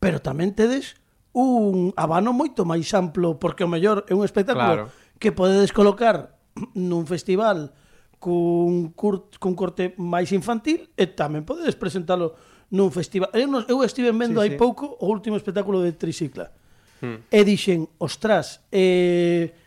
[0.00, 0.96] pero tamén tedes
[1.34, 5.18] un abano moito máis amplo, porque o mellor é un espectáculo claro.
[5.18, 6.38] que podedes colocar
[6.78, 7.74] nun festival
[8.22, 12.38] cun, cur, cun corte máis infantil e tamén podedes presentalo
[12.70, 13.28] nun festival.
[13.34, 14.58] Eu, non, eu estive vendo sí, hai sí.
[14.58, 16.54] pouco o último espectáculo de Tricicla.
[17.02, 17.26] Hmm.
[17.28, 19.63] E dixen, ostras, eh,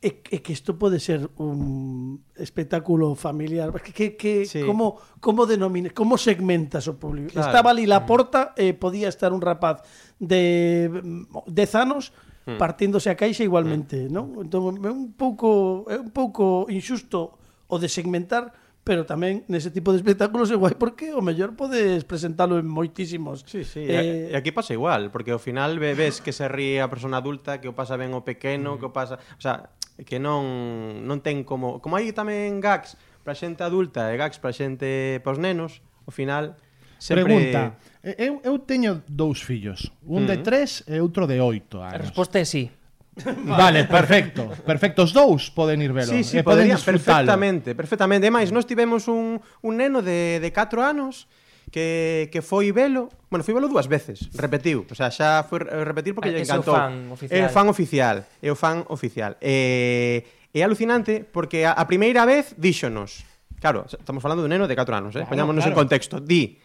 [0.00, 3.68] É, é que isto pode ser un espectáculo familiar.
[3.84, 4.64] Que, que, que sí.
[4.64, 7.36] como, como denomina, como segmentas o público?
[7.36, 7.52] Claro.
[7.52, 7.92] Estaba ali mm.
[7.92, 9.84] la porta, eh, podía estar un rapaz
[10.16, 12.56] de mm, 10 anos mm.
[12.56, 14.12] partíndose a caixa igualmente, mm.
[14.12, 14.40] non?
[14.40, 17.36] Entón é un pouco é un pouco injusto
[17.68, 22.08] o de segmentar, pero tamén nese tipo de espectáculos é guai porque o mellor podes
[22.08, 23.44] presentalo en moitísimos.
[23.44, 24.32] Sí, sí, eh...
[24.32, 27.68] e aquí pasa igual, porque ao final ves que se ríe a persona adulta, que
[27.68, 28.78] o pasa ben o pequeno, mm.
[28.80, 31.80] que o pasa, o sea, que non, non ten como...
[31.80, 36.12] Como hai tamén gags para xente adulta e gags para xente para os nenos, ao
[36.12, 36.56] final...
[37.00, 37.24] Sempre...
[37.24, 41.96] Pregunta, eu, eu teño dous fillos, un de tres e outro de oito anos.
[41.96, 42.68] A resposta é sí.
[43.44, 44.48] Vale, perfecto.
[44.64, 46.12] Perfecto, os dous poden ir velo.
[46.12, 48.28] Sí, sí, e poden perfectamente, perfectamente.
[48.28, 51.24] E máis, nós tivemos un, un neno de, de 4 anos
[51.70, 56.12] que, que foi velo, bueno, foi velo dúas veces, repetiu, o sea, xa foi repetir
[56.12, 56.74] porque ah, lle encantou.
[56.74, 57.38] É o fan oficial.
[57.38, 59.32] É fan oficial, é o fan oficial.
[59.40, 63.22] Eh, é alucinante porque a, a primeira vez díxonos,
[63.62, 65.22] claro, estamos falando un neno de 4 anos, eh?
[65.22, 65.74] Claro, poñámonos claro.
[65.74, 66.58] en contexto, di,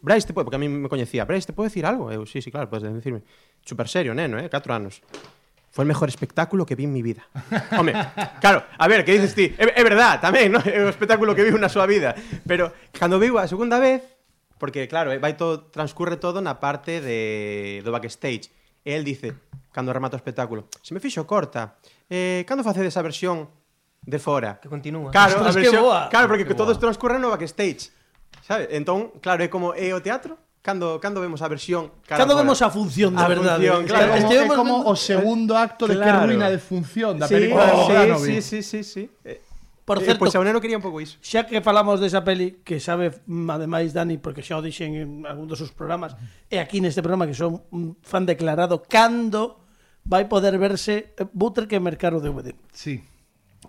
[0.00, 2.08] Brais, te pode, porque a mí me coñecía, Brais, te pode decir algo?
[2.08, 3.20] Eu, sí, sí, claro, podes decirme.
[3.60, 4.48] Super serio, neno, eh?
[4.48, 5.02] 4 anos.
[5.70, 7.26] Fue el mejor espectáculo que vi en mi vida.
[7.78, 7.94] Hombre,
[8.40, 9.54] claro, a ver, que dices ti?
[9.56, 10.62] É, é verdad, tamén, non?
[10.66, 12.18] É o espectáculo que vi na súa vida.
[12.42, 14.02] Pero cando viu a segunda vez,
[14.58, 18.50] porque claro, eh, vai todo, transcurre todo na parte de, do backstage.
[18.82, 19.38] E el dice,
[19.70, 21.78] cando remata o espectáculo, se me fixo corta,
[22.10, 23.46] eh, cando facedes a versión
[24.02, 24.58] de fora?
[24.58, 25.14] Que continúa.
[25.14, 26.10] Claro, Ostras, a versión, boa.
[26.10, 27.94] claro porque que todo transcurre no backstage.
[28.42, 28.74] Sabe?
[28.74, 32.60] Entón, claro, é como é o teatro, Cando, cando vemos a versión cara Cando vemos
[32.60, 33.64] a función, de A verdade.
[33.64, 34.06] función, claro.
[34.06, 36.26] Claro, como, é Estivemos como o segundo acto de que Claro.
[36.28, 38.44] ruína de función da película de Bogdanovich.
[38.44, 39.10] sí, sí, sí, sí, sí.
[39.24, 39.40] Eh,
[39.88, 41.16] Por eh, certo, pois a quería un pouco iso.
[41.24, 45.10] xa que falamos desa peli que sabe mm, ademais Dani porque xa o dixen en
[45.24, 46.12] algún dos seus programas
[46.52, 49.64] e aquí neste programa que son un fan declarado cando
[50.04, 53.00] vai poder verse eh, vou ter que mercar o DVD Sí.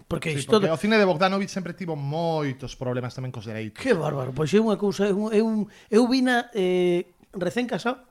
[0.07, 3.79] Porque sí, isto porque o cine de Bogdanovich sempre tivo moitos problemas tamén cos dereitos.
[3.79, 8.07] Que bárbaro, pois é unha cousa, é un, é un eu vina eh recén casado,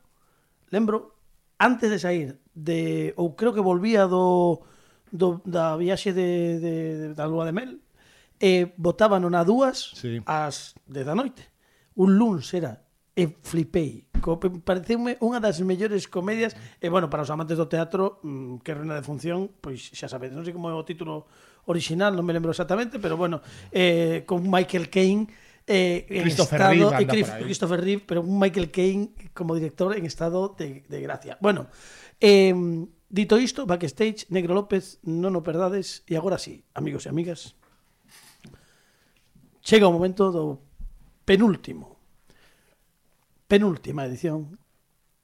[0.73, 1.17] lembro,
[1.61, 4.61] antes de sair de ou creo que volvía do,
[5.09, 7.81] do da viaxe de, de, de da lúa de mel,
[8.41, 10.25] e botaban na dúas sí.
[10.25, 11.53] ás 10 da noite.
[12.01, 12.81] Un luns era
[13.13, 14.09] e flipei.
[14.65, 18.97] Pareceume unha das mellores comedias e, bueno, para os amantes do teatro mm, que reina
[18.97, 21.29] de función, pois xa sabedes, non sei como é o título
[21.71, 25.31] original, non me lembro exactamente, pero bueno, eh, con Michael Caine
[25.67, 29.95] eh, en Christopher estado Reeve, eh, y Christopher Reeve, pero un Michael Caine como director
[29.95, 31.39] en estado de, de gracia.
[31.41, 31.69] Bueno,
[32.19, 32.53] eh,
[33.09, 37.55] dito isto, backstage, Negro López, non o perdades, e agora sí, amigos e amigas,
[39.63, 40.59] chega o momento do
[41.23, 42.03] penúltimo,
[43.47, 44.59] penúltima edición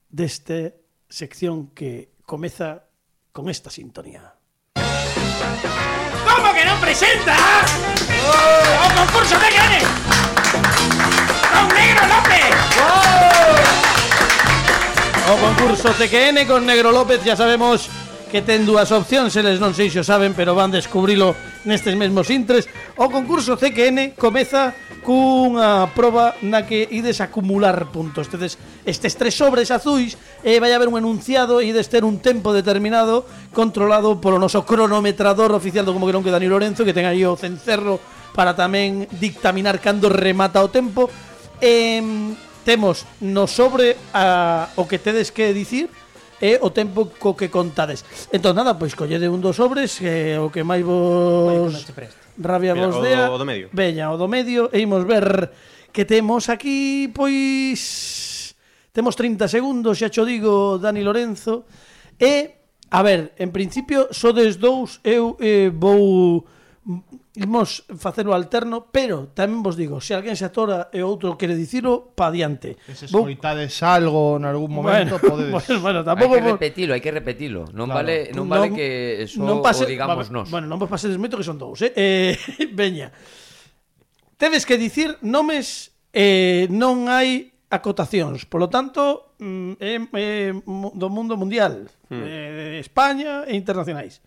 [0.07, 0.79] deste
[1.11, 2.87] sección que comeza
[3.35, 4.36] con esta sintonía.
[6.37, 7.35] ¿Cómo que no presenta?
[8.27, 8.87] ¡Oh!
[8.87, 9.49] ¡Un concurso de
[11.53, 12.45] ¡Con Negro López!
[15.29, 15.33] ¡Oh!
[15.33, 17.89] O concurso TQN con Negro López, ya sabemos
[18.31, 22.27] que ten dúas opcións, eles non sei se o saben, pero van descubrilo nestes mesmos
[22.35, 22.67] intres.
[22.99, 24.75] O concurso CQN comeza
[25.07, 28.27] cunha proba na que ides acumular puntos.
[28.27, 32.51] Tedes estes tres sobres azuis e vai haber un enunciado e ides ter un tempo
[32.51, 33.23] determinado
[33.55, 37.23] controlado polo noso cronometrador oficial do Como que non que Dani Lorenzo, que ten aí
[37.23, 38.03] o cencerro
[38.35, 41.07] para tamén dictaminar cando remata o tempo.
[41.63, 42.03] Eh,
[42.67, 45.87] temos no sobre a, o que tedes que dicir
[46.41, 48.05] e o tempo co que contades.
[48.33, 51.73] Entón, nada, pois collede un dos sobres, que eh, o que máis vos
[52.37, 53.33] rabia Mira, vos dea.
[53.33, 53.73] O do medio.
[53.73, 55.51] Veña, o do medio, e imos ver
[55.93, 58.53] que temos aquí, pois...
[58.93, 61.69] Temos 30 segundos, xa cho digo, Dani Lorenzo.
[62.17, 66.49] E, a ver, en principio, sodes dous, eu eh, vou
[67.37, 72.17] imos facelo alterno, pero tamén vos digo, se alguén se atora e outro quere dicilo,
[72.17, 72.81] pa diante.
[72.89, 75.53] Se escoitades algo en algún momento, bueno, podedes...
[75.53, 76.35] Bueno, bueno, tampouco...
[76.35, 77.69] Hai que repetilo, hai que repetilo.
[77.77, 78.01] Non claro.
[78.01, 78.89] vale, non vale non, que
[79.29, 80.47] eso non pase, o digamos vamos, nos.
[80.49, 81.93] Bueno, non vos pasedes moito que son dous, eh?
[81.95, 82.35] eh
[82.73, 83.13] veña.
[84.41, 88.49] Tedes que dicir nomes eh, non hai acotacións.
[88.49, 90.53] Por lo tanto, é, mm, é eh, eh,
[90.95, 92.23] do mundo mundial, hmm.
[92.25, 94.23] eh, España e internacionais.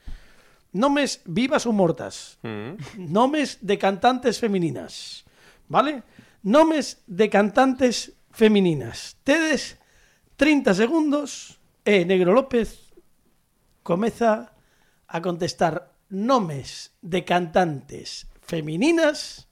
[0.73, 2.37] Nomes vivas ou mortas.
[2.43, 2.77] Mm.
[3.09, 5.25] Nomes de cantantes femininas.
[5.67, 6.03] ¿Vale?
[6.43, 9.17] Nomes de cantantes femininas.
[9.23, 9.77] Tedes
[10.37, 12.93] 30 segundos e Negro López
[13.83, 14.53] comeza
[15.09, 19.49] a contestar nomes de cantantes femininas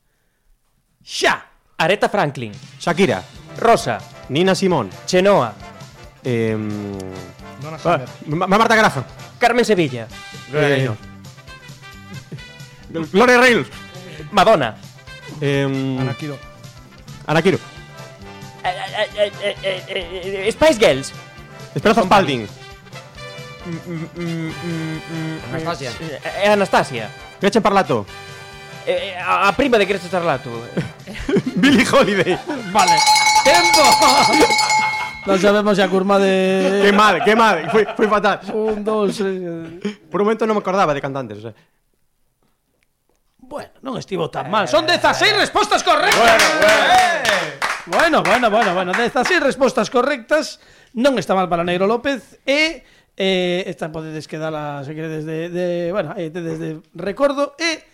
[1.02, 1.44] xa.
[1.78, 2.50] Aretha Franklin,
[2.82, 3.22] Shakira,
[3.62, 5.54] Rosa, Nina Simón, Chenoa,
[6.26, 6.58] eh,
[7.62, 8.10] Donna Summer.
[8.34, 9.06] Ma- Marta Graham,
[9.38, 10.08] Carmen Sevilla,
[10.54, 10.90] eh,
[12.90, 13.70] Gloria Reynolds,
[14.32, 14.76] Madonna,
[15.42, 15.64] eh,
[16.00, 16.38] Ana Quiro.
[17.26, 17.60] Ana Quiro,
[18.64, 21.12] eh, eh, eh, eh, eh, eh, Spice Girls,
[21.76, 22.48] Esperanza Spalding,
[25.54, 25.92] Anastasia.
[26.00, 28.06] eh, eh, Anastasia, Gretchen Parlato,
[28.86, 30.50] eh, eh, a a prima de Grecia Charlato,
[31.56, 32.40] Billie Holiday.
[32.72, 32.96] Vale.
[33.44, 33.84] Tempo.
[35.28, 38.40] non sabemos xa curma de Qué mal, qué mal, fue, fue fatal.
[38.56, 40.00] un, dos, tres.
[40.08, 41.40] Por un momento non me acordaba de cantantes.
[41.40, 41.54] O sea.
[43.48, 44.66] Bueno, non estivo tan eh, mal.
[44.68, 46.20] Son 16 respostas correctas.
[46.20, 46.48] Bueno,
[47.88, 48.20] bueno.
[48.20, 48.28] Eh.
[48.28, 50.60] Bueno, bueno, bueno, 16 respostas correctas.
[51.00, 52.84] Non está mal para Negro López e
[53.16, 57.88] eh, esta podedes quedala se queredes de, de bueno, eh, desde recordo e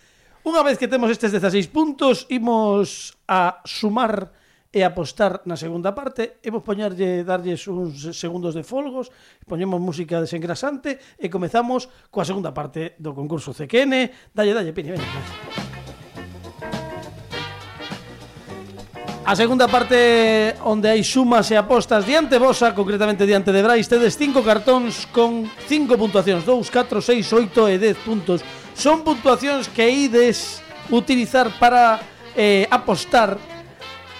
[0.44, 4.34] unha vez que temos estes 16 puntos imos a sumar
[4.74, 9.14] e apostar na segunda parte e vos poñerlle darlles uns segundos de folgos,
[9.46, 14.34] poñemos música desengrasante e comezamos coa segunda parte do concurso CQN.
[14.34, 15.06] Dalle, dalle, Pini, veña.
[19.24, 24.18] A segunda parte onde hai sumas e apostas diante vosa, concretamente diante de Brais, tedes
[24.18, 28.42] cinco cartóns con cinco puntuacións, 2, 4, 6, 8 e 10 puntos.
[28.74, 30.60] Son puntuacións que ides
[30.90, 32.02] utilizar para
[32.36, 33.53] eh, apostar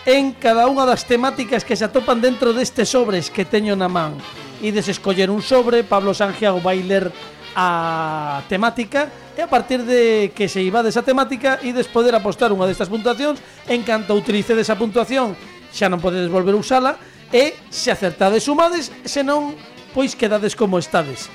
[0.05, 4.21] en cada unha das temáticas que se atopan dentro destes sobres que teño na man.
[4.61, 7.09] Ides escoller un sobre, Pablo Sangiago vai ler
[7.57, 12.69] a temática e a partir de que se iba desa temática ides poder apostar unha
[12.69, 13.41] destas puntuacións.
[13.71, 15.33] En canto utilicedes a puntuación
[15.73, 16.93] xa non podedes volver a usala
[17.33, 19.57] e se acertades sumades senón
[19.97, 21.33] pois quedades como estades.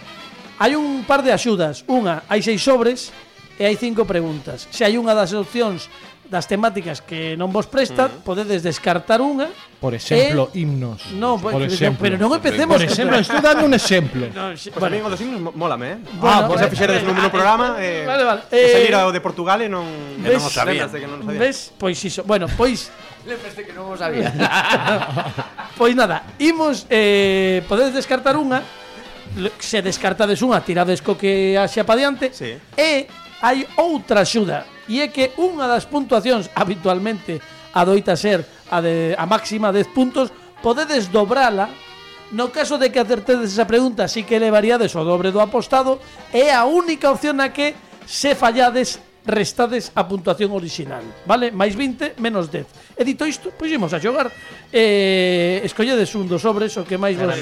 [0.62, 1.88] Hai un par de axudas.
[1.90, 3.10] Unha hai seis sobres
[3.58, 4.68] e hai cinco preguntas.
[4.70, 5.88] Se hai unha das opcións
[6.30, 8.26] das temáticas que non vos prestan, mm.
[8.26, 9.50] podedes descartar unha.
[9.82, 10.62] Por exemplo, e...
[10.62, 11.10] himnos.
[11.18, 11.98] No, por, por exemplo.
[11.98, 12.78] pero non empecemos.
[12.78, 14.30] Por exemplo, estou dando un exemplo.
[14.40, 15.02] No, xe, pues bueno.
[15.02, 15.98] a mí dos himnos mólame, eh?
[16.22, 18.42] Ah, bueno, ah, vos eh, fixeredes no meu programa, eh, vale, vale.
[18.54, 19.90] Eh, seguir ao de Portugal e non,
[20.22, 20.86] ves, non o sabía.
[20.86, 21.42] Que non sabía.
[21.42, 21.74] Ves?
[21.82, 22.22] Pois iso.
[22.30, 22.94] Bueno, pois...
[23.30, 24.30] Lembraste que non o sabía.
[25.74, 26.86] pois nada, imos...
[26.94, 28.62] Eh, podedes descartar unha,
[29.58, 32.54] se descartades unha, tirades co que haxa pa diante, sí.
[32.78, 33.10] e
[33.42, 37.40] hai outra axuda e é que unha das puntuacións habitualmente
[37.74, 40.28] adoita ser a, de, a máxima 10 puntos
[40.60, 41.70] podedes dobrala
[42.30, 45.98] No caso de que acertedes esa pregunta, sí que levariades o dobre do apostado,
[46.30, 47.74] é a única opción na que
[48.06, 51.50] se fallades restades a puntuación original, vale?
[51.50, 52.98] Mais 20, menos 10.
[52.98, 54.30] E dito isto, pois imos a xogar.
[54.70, 57.34] Eh, escolledes un dos sobres o que máis vos...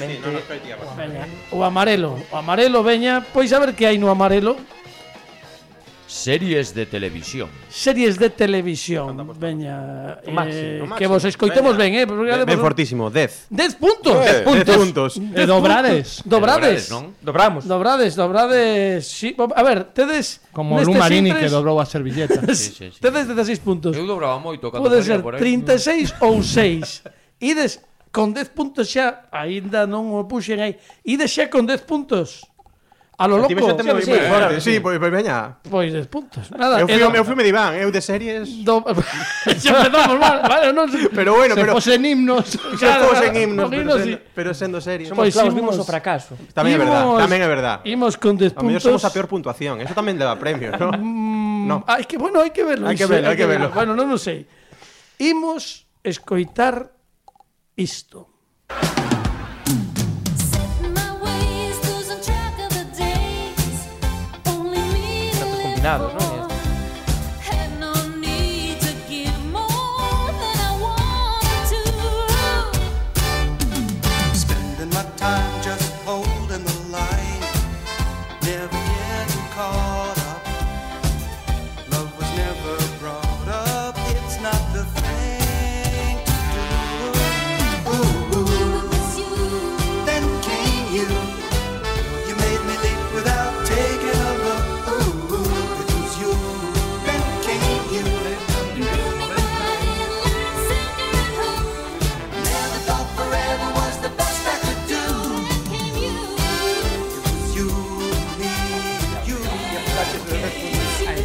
[1.52, 2.16] O amarelo.
[2.32, 4.56] O amarelo veña, pois a ver que hai no amarelo.
[6.08, 7.50] Series de televisión.
[7.68, 9.38] Series de televisión.
[9.38, 10.96] Veña, eh, máximo, máximo.
[10.96, 13.48] que vos escoitemos ben, eh, ben, ben fortísimo, 10.
[13.50, 14.16] 10 puntos.
[14.24, 14.64] 10 puntos.
[14.64, 15.10] 10 puntos.
[15.36, 16.22] E dobrades.
[16.24, 17.12] Dobrades, non?
[17.20, 17.68] Dobramos.
[17.68, 19.04] Dobrades, dobrades.
[19.04, 19.36] Si, sí.
[19.36, 22.40] a ver, tedes como Lu Marini que dobrou a servilleta.
[22.56, 23.00] sí, sí, sí.
[23.04, 23.92] Tedes 16 puntos.
[23.92, 25.40] Eu dobraba moito cando Pode ser por aí.
[25.44, 27.04] 36 ou 6.
[27.36, 30.80] Ides con 10 puntos xa, aínda non o puxen aí.
[31.04, 32.48] Ides xa con 10 puntos.
[33.18, 33.48] A lo loco.
[33.48, 34.60] Sí, sí, fuerte.
[34.60, 35.58] sí, pois, pois veña.
[35.68, 36.54] Pois des puntos.
[36.54, 38.62] Nada, eu fui, eu fui Iván, eu de series.
[38.62, 38.78] Do...
[39.58, 41.10] Xa empezamos mal, vale, non sei.
[41.10, 42.46] Pero bueno, se pero fosen himnos.
[42.54, 45.10] Se claro, fosen himnos, pero, sen, pero sendo series.
[45.10, 46.38] Somos pois claros, imos o fracaso.
[46.54, 47.78] Tamén é verdade, tamén é verdade.
[47.90, 48.86] Imos con 10 puntos.
[48.86, 50.94] somos a peor puntuación, eso tamén leva premio, ¿no?
[50.94, 51.76] Mm, no.
[51.90, 52.86] Ah, es que bueno, hai que verlo.
[52.86, 53.74] Hai que verlo, hai que verlo.
[53.74, 54.46] Bueno, non o sei.
[55.18, 56.94] Imos escoitar
[57.74, 58.37] isto.
[65.96, 66.27] ¿no?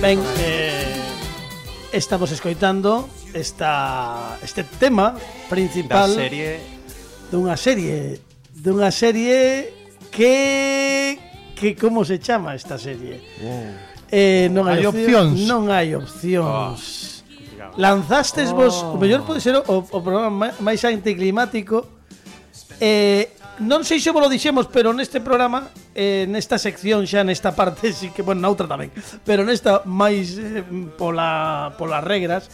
[0.04, 0.84] Ben, eh,
[1.94, 5.16] estamos escoitando esta, este tema
[5.48, 6.60] principal da serie
[7.32, 8.20] dunha serie
[8.52, 9.72] dunha serie
[10.12, 11.16] que
[11.56, 13.24] que como se chama esta serie?
[13.40, 14.12] Oh.
[14.12, 15.40] Eh, non hai, hai opcións.
[15.40, 15.48] opcións.
[15.48, 17.24] Non hai opcións.
[17.64, 17.80] Oh.
[17.80, 18.60] Lanzastes oh.
[18.60, 21.88] vos, o mellor pode ser o, o programa máis anticlimático
[22.84, 27.54] eh, non sei se vos lo dixemos, pero neste programa, eh, nesta sección xa nesta
[27.54, 28.90] parte, sí que, bueno, na outra tamén,
[29.22, 30.66] pero nesta máis eh,
[30.98, 32.50] pola, polas regras,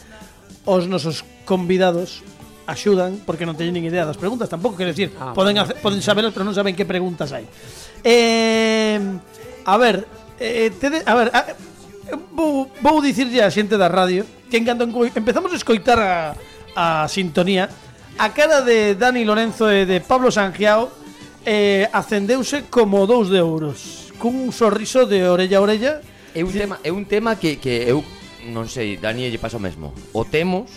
[0.68, 2.20] os nosos convidados
[2.68, 6.04] axudan porque non teñen nin idea das preguntas tampouco, quero decir, ah, poden, hacer, poden
[6.04, 7.48] sabelas pero non saben que preguntas hai.
[8.04, 9.00] Eh,
[9.66, 10.04] a ver,
[10.38, 11.56] eh, tede, a ver, a,
[12.30, 16.36] vou, vou dicirlle a xente da radio que en cando empezamos a escoitar a,
[16.76, 17.66] a sintonía
[18.20, 20.92] a cara de Dani Lorenzo e de Pablo Sangiao
[21.48, 25.92] eh, acendeuse como dous de euros cun sorriso de orella a orella
[26.36, 28.04] É un tema, é un tema que, que eu
[28.54, 29.90] non sei, Dani lle pasa o mesmo.
[30.14, 30.70] O temos,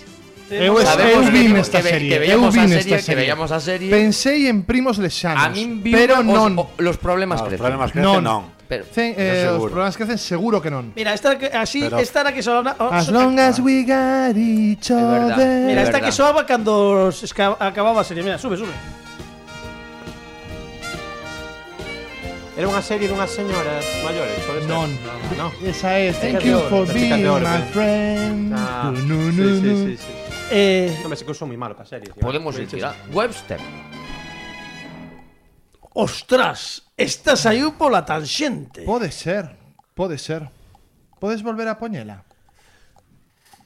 [0.49, 2.09] Eu, eu sabemos que, vin que, esta ve- serie.
[2.09, 3.21] que eu veíamos a vin serie, esta que serie.
[3.27, 3.89] veíamos a serie.
[3.93, 5.43] Pensei en primos lesanos.
[5.45, 6.57] a min vi pero os, non.
[6.57, 7.61] o- los problemas Ah, os crecen.
[7.63, 8.21] problemas crecen, Non.
[8.25, 8.41] non.
[8.67, 8.85] Pero,
[9.17, 10.93] Eso eh, os problemas que hacen seguro que non.
[10.95, 13.83] mira, esta que, así, Pero- esta era que soaba o- As so- long as we
[13.83, 15.35] got each verdad.
[15.37, 15.67] other.
[15.67, 16.07] Mira, esta verdad.
[16.07, 18.71] que soaba cando se esca- acababa a serie Mira, sube, sube
[22.53, 24.69] Era unha serie dunhas señoras maiores, pode ser?
[24.69, 24.85] Non.
[25.33, 25.49] No.
[25.65, 27.73] Esa é Thank de you for las being chicas de oro, my eh.
[27.73, 28.53] friend.
[28.53, 29.75] Ah, No, no, sí, no, sí, no.
[29.89, 30.11] sí, sí.
[30.53, 31.73] eh, Non que eu son moi malo
[32.13, 32.13] tío.
[32.21, 33.09] podemos Sí, sí, sí.
[33.09, 33.57] Webster.
[35.93, 39.45] Ostras, esta saiu pola tanxente Pode ser.
[39.93, 40.49] Pode ser.
[41.21, 42.25] Podes volver a poñela?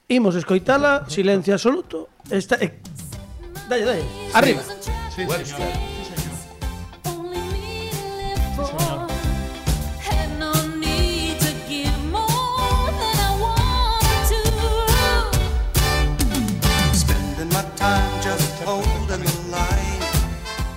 [0.10, 2.80] Imos escoitala, silencio absoluto Esta, eh,
[3.70, 4.62] Dalle, dalle, arriba
[5.18, 5.72] Webster.
[16.94, 19.18] Spending my time just holding the
[19.50, 20.04] line.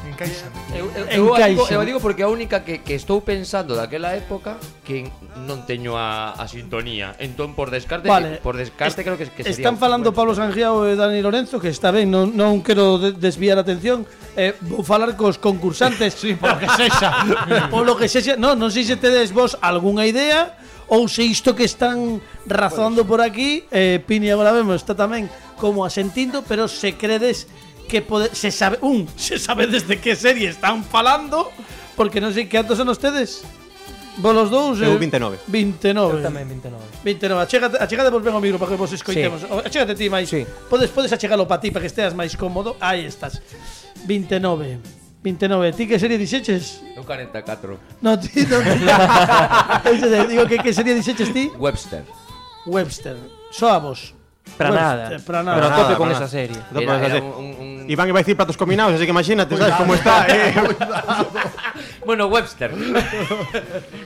[0.08, 0.49] Encaixa.
[1.11, 5.11] eu, digo, eu digo porque a única que, que estou pensando daquela época que
[5.46, 7.18] non teño a, a sintonía.
[7.18, 8.38] Entón, por descarte, vale.
[8.40, 9.59] por descarte creo que, que sería...
[9.59, 13.66] Están falando Pablo Sangiao e Dani Lorenzo, que está ben, non, non quero desviar a
[13.66, 14.07] atención.
[14.38, 16.14] Eh, vou falar cos concursantes.
[16.23, 17.11] sí, polo que sexa.
[17.75, 18.38] polo que sexa.
[18.38, 20.57] Non, non sei se tedes vos algunha idea
[20.90, 23.11] ou se isto que están razonando pois.
[23.11, 27.46] por aquí, eh, Pini agora vemos, está tamén como asentindo, pero se credes
[27.90, 31.50] que pode, se sabe un, se sabe desde que serie están falando
[31.98, 33.42] porque non sei que atos son ustedes
[34.20, 35.38] Vos los dous Eu eh, 29.
[35.48, 36.76] 29 Eu tamén 29.
[37.03, 37.40] 29.
[37.46, 39.40] Achégate, achégate vos ben o micro para que vos escoitemos.
[39.40, 39.46] Sí.
[39.48, 40.29] Achégate ti máis.
[40.29, 40.44] Sí.
[40.68, 42.76] Podes podes achegalo para ti para que esteas máis cómodo.
[42.83, 43.40] Aí estás.
[44.05, 44.79] 29.
[45.22, 45.72] 29.
[45.72, 46.83] Ti que serie dixeches?
[46.98, 48.03] Eu 44.
[48.03, 51.48] No, ti de- digo que que serie dixeches ti?
[51.57, 52.05] Webster.
[52.66, 53.16] Webster.
[53.55, 54.12] Soa vos.
[54.56, 55.08] Para Webster, nada.
[55.08, 55.70] Para Pero a nada.
[55.70, 56.28] tope nada, con esa nada.
[56.30, 56.56] serie.
[56.74, 59.74] Era, era un, un, un- Iván iba a decir platos combinados, así que imagínate, ¿sabes
[59.74, 60.26] cómo está?
[60.30, 60.54] Eh?
[62.04, 62.70] Bueno, Webster.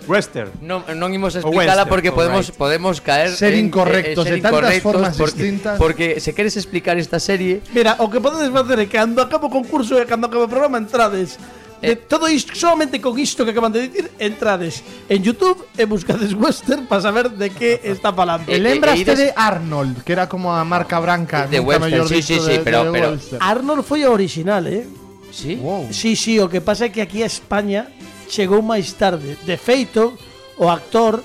[0.07, 0.51] Western.
[0.61, 2.59] Non, non imos explicala Webster, porque podemos right.
[2.59, 5.77] podemos caer Ser en, incorrectos, ser de tantas incorrectos formas porque, distintas.
[5.79, 9.47] Porque se queres explicar esta serie, Mira, o que podedes facer é que cando acabo
[9.49, 11.97] o concurso e cando acabo o programa entrades De Eh.
[12.09, 16.87] todo isto, solamente con isto que acaban de dicir, entrades en YouTube e buscades Western
[16.87, 18.49] para saber de que está falando.
[18.49, 22.23] E Eh, lembraste eh, de Arnold, que era como a marca branca De Western, sí,
[22.23, 23.41] sí, sí, de- pero- de pero- Western.
[23.43, 24.87] Arnold foi a original, eh?
[25.35, 25.57] Sí?
[25.59, 25.91] Wow.
[25.91, 27.91] Sí, sí, o que pasa é que aquí a España
[28.31, 29.35] chegou máis tarde.
[29.45, 30.15] De feito,
[30.57, 31.21] o actor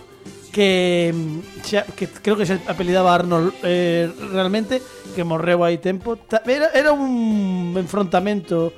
[0.51, 1.61] que, mm,
[1.93, 4.81] que creo que se apelidaba Arnold eh, realmente,
[5.13, 6.17] que morreu hai tempo,
[6.49, 8.73] era, era un enfrontamento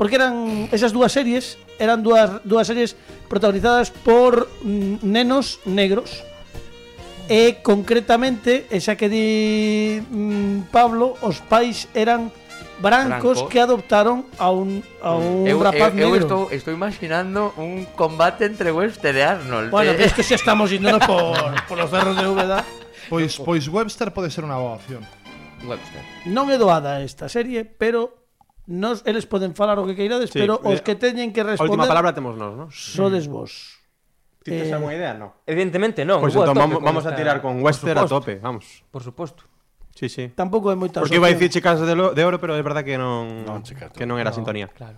[0.00, 2.96] porque eran esas dúas series, eran dúas, dúas series
[3.28, 6.24] protagonizadas por mm, nenos negros.
[7.28, 12.32] E concretamente, esa que di mm, Pablo, os pais eran
[12.80, 13.52] brancos Branco.
[13.52, 15.20] que adoptaron a un, a mm.
[15.20, 16.16] un eu, rapaz eu, negro.
[16.16, 19.68] Eu estou, estou imaginando un combate entre Webster e Arnold.
[19.68, 20.08] Bueno, eh?
[20.16, 21.36] que xa estamos indo por,
[21.68, 22.64] por os cerros de Úbeda.
[23.12, 25.04] Pois, pois Webster pode ser unha boa opción.
[25.60, 26.00] Webster.
[26.24, 28.19] Non é doada esta serie, pero
[28.70, 31.74] nos eles poden falar o que queirades, Sí, pero os que teñen que A responder
[31.74, 32.70] última palabra temos nós, ¿no?
[32.70, 33.82] sodes vos.
[34.46, 35.12] Ti tes Eh, algunha idea?
[35.12, 35.42] No.
[35.44, 36.22] Evidentemente non.
[36.22, 38.86] Pois a entón tope vamos, a tirar con Por Webster a tope, vamos.
[38.88, 39.44] Por suposto.
[39.92, 40.30] Sí, sí.
[40.32, 42.86] Tampouco é moita Porque iba a dicir chicas de, lo- de oro, pero é verdad
[42.86, 44.70] que non Non, chica, que non era sintonía.
[44.72, 44.96] Claro.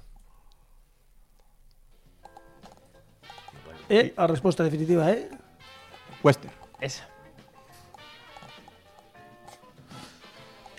[4.17, 5.29] A resposta definitiva, é
[6.25, 6.49] Webster.
[6.81, 7.05] Esa.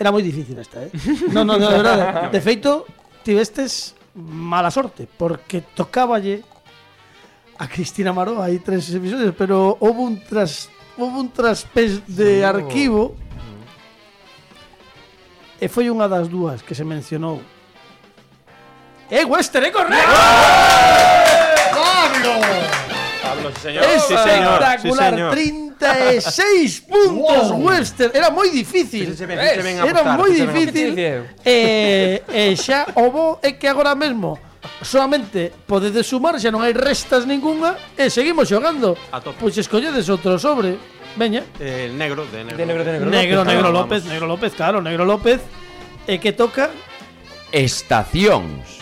[0.03, 0.91] Era moi difícil esta, eh?
[1.31, 2.03] Non, non, de verdade.
[2.35, 2.83] De feito,
[3.23, 6.43] tivestes mala sorte, porque tocáballe
[7.55, 10.67] a Cristina Maró hai tres episodios, pero houve un tras
[10.99, 13.15] houve un traspés de arquivo
[15.55, 17.39] e foi unha das dúas que se mencionou.
[19.07, 20.19] Eh, Wester, é correcto!
[23.23, 23.87] Pablo, sí, señor.
[23.87, 25.31] Espectacular, Sí, señor.
[25.83, 28.09] 36 puntos Wester.
[28.13, 29.11] Era moi difícil.
[29.15, 30.95] Se ven, se ven Era moi difícil.
[30.95, 31.43] apostar.
[31.43, 34.39] E, e xa o bo é que agora mesmo
[34.81, 38.95] solamente podedes sumar, xa non hai restas ningunha e seguimos xogando.
[39.39, 40.79] Pois escolledes outro sobre.
[41.13, 41.45] Veña.
[41.61, 42.57] Eh, El negro, de negro.
[42.57, 43.09] De negro, de negro.
[43.11, 43.79] Negro, López, Negro vamos.
[43.85, 45.39] López, Negro López, claro, Negro López.
[46.09, 46.73] E que toca
[47.53, 48.81] Estacións.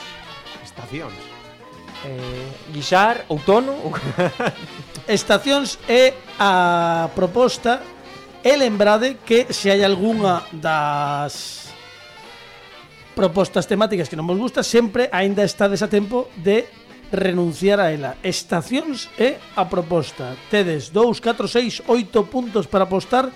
[0.64, 1.12] Estacións.
[2.08, 3.76] Eh, guixar, outono.
[5.12, 7.84] estacións é a proposta
[8.44, 11.68] e lembrade que se hai algunha das
[13.14, 16.66] propostas temáticas que non vos gusta, sempre aínda estades a tempo de
[17.12, 18.16] renunciar a ela.
[18.24, 20.40] Estacións é a proposta.
[20.48, 23.28] Tedes 2, 4, 6, 8 puntos para apostar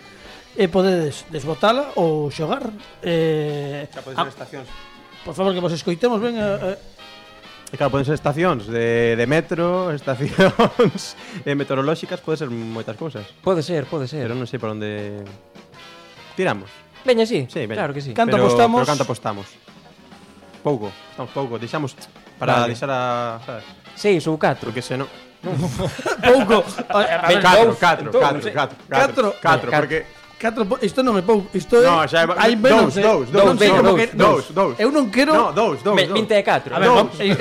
[0.55, 2.71] e podedes desbotala ou xogar.
[3.03, 4.31] Eh, Xa podes a...
[4.31, 4.67] estacións.
[5.27, 6.39] Por favor, que vos escoitemos, ben.
[6.39, 6.94] Eh,
[7.73, 13.25] claro, poden ser estacións de, de metro, estacións eh, meteorolóxicas, pode ser moitas cousas.
[13.41, 14.29] Pode ser, pode ser.
[14.29, 15.25] Pero non sei por onde
[16.37, 16.69] tiramos.
[17.05, 17.45] Veña, sí.
[17.49, 17.81] Sí, veña.
[17.81, 18.13] Claro que sí.
[18.13, 18.79] Canto pero, apostamos?
[18.85, 19.47] Pero canto apostamos?
[20.65, 21.93] Pouco, estamos pouco, deixamos
[22.41, 22.73] para Vale.
[22.73, 23.65] deixar a, sabes?
[23.93, 24.69] Seis ou catro.
[24.73, 25.05] Porque se non
[26.25, 26.65] pouco.
[26.89, 28.53] A ver, catro, dous, catro, entón, catro, non sei.
[28.53, 28.89] catro, Catro.
[28.89, 29.69] catro, catro, Catro.
[29.85, 29.99] porque
[30.37, 30.75] Catro po...
[30.83, 33.01] Isto non é pou, isto é No, xa é hai menos, dous, eh?
[33.01, 34.75] eh, eh dous, dous, dous, dous, dous, dous, dous.
[34.75, 36.11] Eu non quero No, dous, dous, dous.
[36.11, 36.75] 24.
[36.75, 37.15] A ver, dous.
[37.23, 37.35] Eu,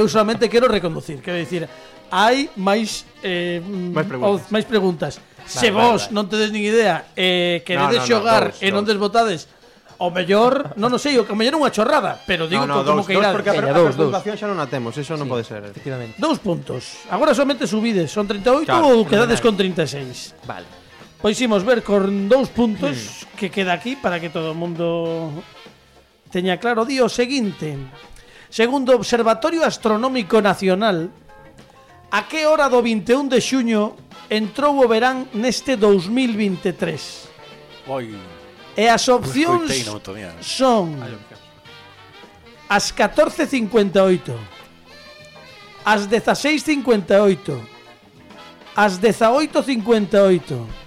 [0.00, 1.68] eu solamente quero reconducir, quero dicir,
[2.08, 4.48] hai máis eh mm, máis preguntas.
[4.48, 5.12] máis preguntas.
[5.16, 6.14] Vale, Se vale, vos vale.
[6.16, 9.40] non tedes nin idea eh queredes no, no, xogar no, dous, e non desbotades
[10.02, 13.00] O mellor, non o sei, o que mellor unha chorrada, pero digo no, no, como
[13.00, 13.30] dous, que irá.
[13.30, 15.62] Dous, porque a, Veña, dous, a xa non a temos, eso non pode ser.
[15.62, 16.18] Efectivamente.
[16.18, 17.06] Dous puntos.
[17.06, 20.42] Agora somente subides, son 38 claro, ou quedades con 36.
[20.42, 20.81] Vale.
[21.22, 25.30] Pois imos ver con dous puntos que queda aquí para que todo o mundo
[26.34, 26.82] teña claro.
[26.82, 27.78] Dí o seguinte.
[28.50, 31.14] Segundo Observatorio Astronómico Nacional,
[32.10, 33.94] a que hora do 21 de xuño
[34.26, 37.86] entrou o verán neste 2023?
[37.86, 38.18] Oi.
[38.74, 39.70] E as opcións
[40.42, 40.98] son
[42.66, 47.62] as 14.58, as 16.58,
[48.74, 50.82] as 18.58,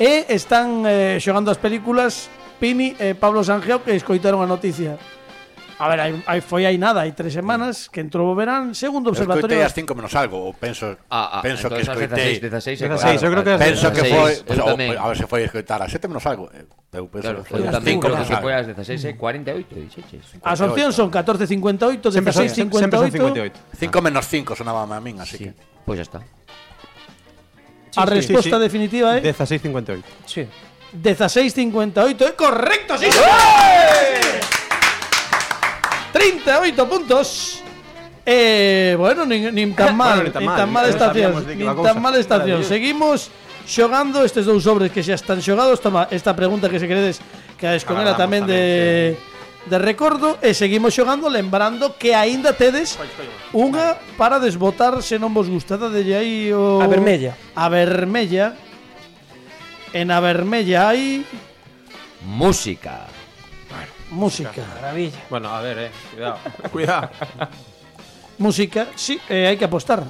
[0.00, 4.96] e están eh, xogando as películas Pini e Pablo Sanjeo que escoitaron a noticia
[5.80, 9.08] A ver, hai, hai, foi aí nada, hai tres semanas que entrou o verán, segundo
[9.16, 12.36] observatorio escoitei as 5 menos algo, ou penso, Ah, ah, penso que entonces as escoitei.
[12.36, 14.90] 16, 16, 16, eu creo que as Penso que 16, foi, eu pues, tamén.
[15.00, 16.52] a ver se foi escoitar a 7 menos algo.
[16.52, 16.68] eh,
[17.00, 18.44] Eu penso Claro, que foi as tamén 5 creo menos que algo.
[18.44, 20.24] foi as 16 e 48, dixeches.
[20.44, 23.56] As opcións son 14.58, Sempre son, 16.58 sempre son 58.
[23.80, 25.56] 5 menos 5 sonaba a min, así Sí, que
[25.88, 26.20] pois ya está.
[27.96, 30.02] A resposta definitiva é 16.58.
[30.26, 30.46] Sí.
[30.94, 33.28] 16.58 é correcto, sí, señor.
[36.12, 37.62] 38 puntos.
[38.26, 41.30] Eh, bueno, nin, nin tan mal, Bueno, nin tan nin mal, tan mal non estación,
[41.46, 42.60] nin tan mal estación.
[42.62, 43.30] Seguimos
[43.66, 45.80] xogando estes dous sobres que xa están xogados.
[45.80, 47.22] Toma esta pregunta que se queredes
[47.58, 48.60] que a con ela Agardamos tamén de
[49.68, 52.96] de recordo e seguimos xogando lembrando que aínda tedes
[53.52, 57.36] unha para desbotar se non vos gusta de aí o A vermella.
[57.52, 58.56] A vermella.
[59.92, 61.26] En a vermella hai
[62.20, 63.06] Música.
[64.10, 64.66] Música.
[64.74, 65.18] Maravilla.
[65.30, 65.90] Bueno, a ver, eh.
[66.12, 66.38] Cuidado.
[66.72, 67.10] Cuidado.
[68.38, 70.04] Música, sí, eh, hai que apostar.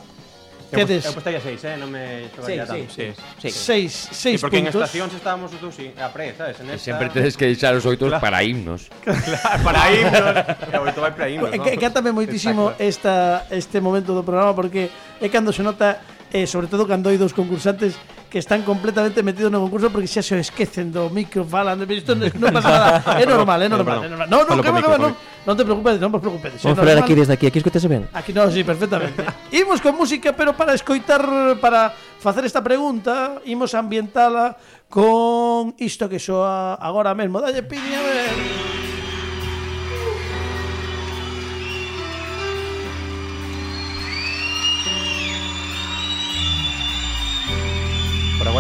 [0.71, 1.05] Tedes...
[1.05, 1.75] Eu postaría seis, eh?
[1.75, 2.87] non me xogaría tanto.
[2.95, 3.51] Sí, sí, sí.
[3.51, 4.79] Seis, seis sí, porque puntos.
[4.79, 6.63] Porque en estacións estábamos os dous a pre, sabes?
[6.63, 6.79] En esta...
[6.79, 8.23] E sempre tedes que deixar os oitos claro.
[8.23, 8.87] para himnos.
[9.03, 10.35] Claro, para himnos.
[10.71, 11.67] e oito vai para himnos, non?
[11.67, 14.87] Encántame moitísimo esta, este momento do programa porque
[15.19, 15.99] é cando se nota
[16.33, 17.99] eh, sobre todo cando hai dos concursantes
[18.31, 22.31] que están completamente metidos no concurso porque xa se esquecen do micro falan, isto non,
[22.39, 24.29] non pasa nada, é normal, é normal, é normal.
[24.31, 25.13] No, no, calma, non,
[25.43, 26.63] non te preocupes, non vos preocupes.
[26.63, 28.07] Vamos falar aquí desde aquí, aquí escoitase ben.
[28.15, 29.27] Aquí non, sí, perfectamente.
[29.61, 31.27] imos con música, pero para escoitar,
[31.59, 31.91] para
[32.23, 34.55] facer esta pregunta, imos ambientala
[34.87, 37.43] con isto que soa agora mesmo.
[37.43, 38.80] Dalle piña, a ver.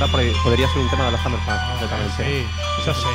[0.00, 2.24] ahora podría ser un tema de los Hammerfans completamente.
[2.24, 2.46] Sí,
[2.80, 3.08] eso sí.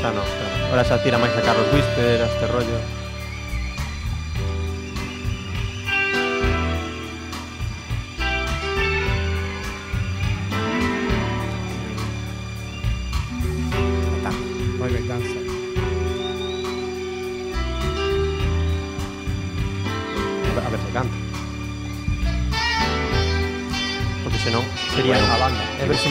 [0.00, 0.22] Ya no.
[0.24, 0.66] Ya no.
[0.70, 2.99] Ahora se tira más a Carlos Wister, a este rollo.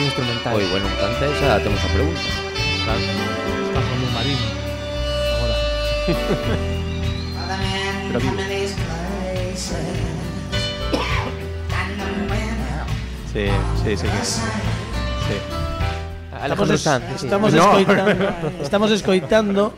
[0.00, 0.54] É versión instrumental.
[0.56, 2.20] Oi, bueno, canta esa, temos a pregunta.
[2.84, 3.00] Claro.
[3.00, 4.46] Está con un marino.
[5.40, 5.56] Ahora.
[8.08, 8.36] Pero vivo.
[13.32, 13.46] Sí,
[13.84, 14.06] sí, sí.
[14.06, 14.40] Sí.
[16.42, 16.90] Estamos, es- sí.
[17.26, 17.78] estamos No.
[17.78, 18.28] escoitando,
[18.62, 19.74] estamos escoitando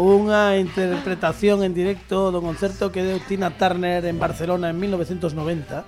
[0.00, 5.84] unha interpretación en directo do concerto que deu Tina Turner en Barcelona en 1990.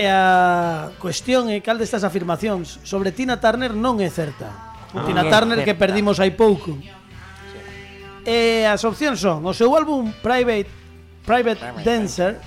[0.00, 4.48] E a cuestión é cal destas afirmacións sobre Tina Turner non é certa.
[4.96, 6.72] Ah, Tina Turner que perdimos hai pouco.
[8.24, 10.72] E as opcións son o seu álbum Private
[11.28, 12.40] Private Dancer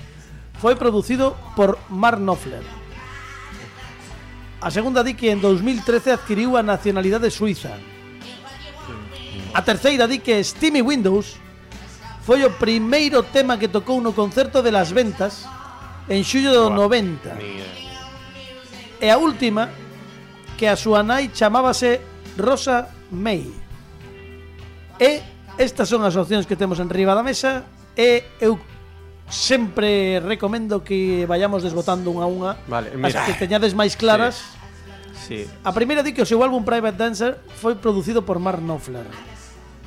[0.58, 2.66] foi producido por Mark Knopfler.
[4.58, 7.78] A segunda di que en 2013 adquiriu a nacionalidade suiza.
[9.54, 11.38] A terceira di que Steamy Windows
[12.26, 15.46] foi o primeiro tema que tocou no concerto de Las Ventas
[16.08, 17.36] en xullo do 90.
[19.00, 19.68] E a última,
[20.56, 22.00] que a súa nai chamábase
[22.36, 23.48] Rosa May.
[25.00, 25.22] E
[25.58, 28.58] estas son as opcións que temos en riba da mesa e eu
[29.30, 33.08] sempre recomendo que vayamos desbotando unha a unha vale, mira.
[33.08, 34.44] as que teñades máis claras.
[35.14, 35.46] Sí.
[35.46, 35.50] sí.
[35.64, 39.06] A primeira di que o seu álbum Private Dancer foi producido por Mark Knopfler.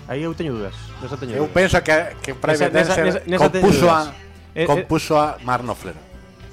[0.07, 1.36] Aí eu teño dúdas, nesa teño.
[1.36, 1.55] Eu dúdas.
[1.55, 3.99] penso que que Private nesa, Dancer nesa, nesa, nesa compuso a
[4.55, 4.65] eh, eh.
[4.65, 6.07] compuso a Mark Knopfler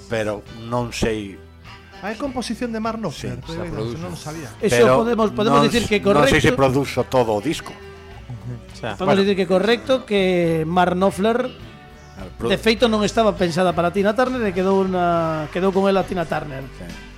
[0.09, 1.39] pero non sei
[2.05, 4.53] A composición de Mark Knopfler, sí, pero, non sabía.
[4.61, 6.29] Eso podemos podemos non, dicir que correcto.
[6.29, 7.73] Non sei se produzo todo o disco.
[7.73, 9.25] O sea, podemos bueno.
[9.25, 11.49] dicir que correcto que Mark Knopfler
[12.45, 16.23] De feito non estaba pensada para Tina Turner e quedou na quedou con ela Tina
[16.23, 16.63] Turner.
[16.79, 17.14] Sí.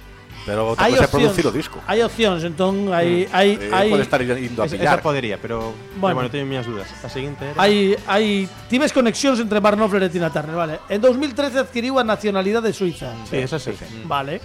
[0.46, 1.82] Pero outra cosa producir o disco.
[1.90, 4.94] hai opcións, entón hai hai Eh, hai pode estar indo a esa, pillar.
[4.94, 5.98] esa podería, pero Bueno.
[5.98, 6.86] bueno, bueno teño miñas dudas.
[7.02, 10.78] A seguinte era hai hai tives conexións entre Mark Knopfler e Tina Turner, vale.
[10.86, 13.10] En 2013 adquiriu a nacionalidade suiza.
[13.26, 13.74] Sí, esa sí.
[14.06, 14.38] Vale.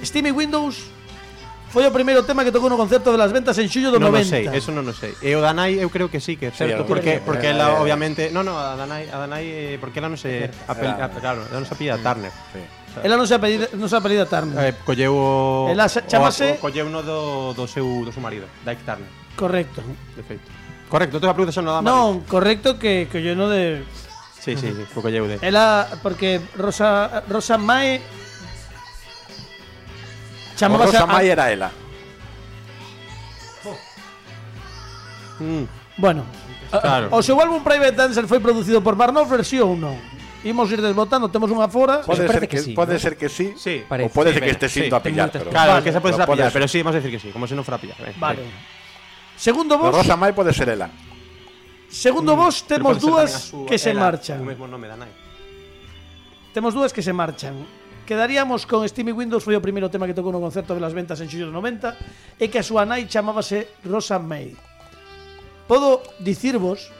[0.00, 0.88] Steamy Windows
[1.68, 4.08] foi o primeiro tema que tocou no concerto de las ventas en xullo do Non
[4.08, 4.24] o 90.
[4.32, 5.12] sei, eso non o sei.
[5.20, 7.48] E o Danai eu creo que sí que é certo, eu porque creo que- porque
[7.52, 10.48] eh, ela eh, obviamente, no, no, a Danai, a Danai eh, porque ela non se
[10.64, 12.32] apel, a, claro, ela non se apellida Turner.
[12.56, 12.62] Sí.
[13.04, 14.56] Ela non se apellida, non se apellida Turner.
[14.60, 18.22] Eh, colleu o Ela se- chamase- o, o colleu uno do do seu do seu
[18.24, 19.80] marido, Dyke Turner, Correcto.
[20.16, 20.48] de feito.
[20.88, 21.90] Correcto, toda a pregunta xa non dá mal.
[21.90, 23.82] Non, correcto que que yo no de
[24.40, 25.42] Sí, sí, sí, o colleu de.
[25.42, 27.98] ela porque Rosa Rosa Mae
[30.54, 31.68] O chamábase Rosa a- May era ela.
[35.40, 35.64] Mm,
[35.98, 36.24] Bueno,
[36.70, 37.08] claro.
[37.12, 38.96] o seu álbum Private Dancer foi producido por
[39.44, 39.96] sí ou non?
[40.46, 42.06] imos ir desbotando, temos unha fora.
[42.06, 43.02] Pode ser que, que sí, pode ¿no?
[43.02, 43.82] ser que sí, sí.
[43.82, 44.80] Parece, ou pode sí, ser que este sí.
[44.86, 45.28] sindo a pillar.
[45.34, 45.50] Pero...
[45.50, 45.84] Claro, vale.
[45.84, 47.58] que se pode ser a pillar, pero sí, vamos a decir que sí, como se
[47.58, 47.98] non fora a pillar.
[47.98, 48.16] Vale.
[48.16, 48.42] vale.
[49.36, 49.92] Segundo vos...
[49.92, 50.88] Rosa Mai pode ser ela.
[51.90, 54.40] Segundo mm, vos, temos dúas que se ela, marchan.
[54.40, 55.12] O mesmo nome da nai.
[56.54, 57.54] Temos dúas que se marchan.
[58.06, 61.18] Quedaríamos con Steamy Windows foi o primeiro tema que tocou no concerto de las ventas
[61.18, 64.54] en xullo 90 e que a súa nai chamábase Rosa May.
[65.66, 66.94] Podo dicirvos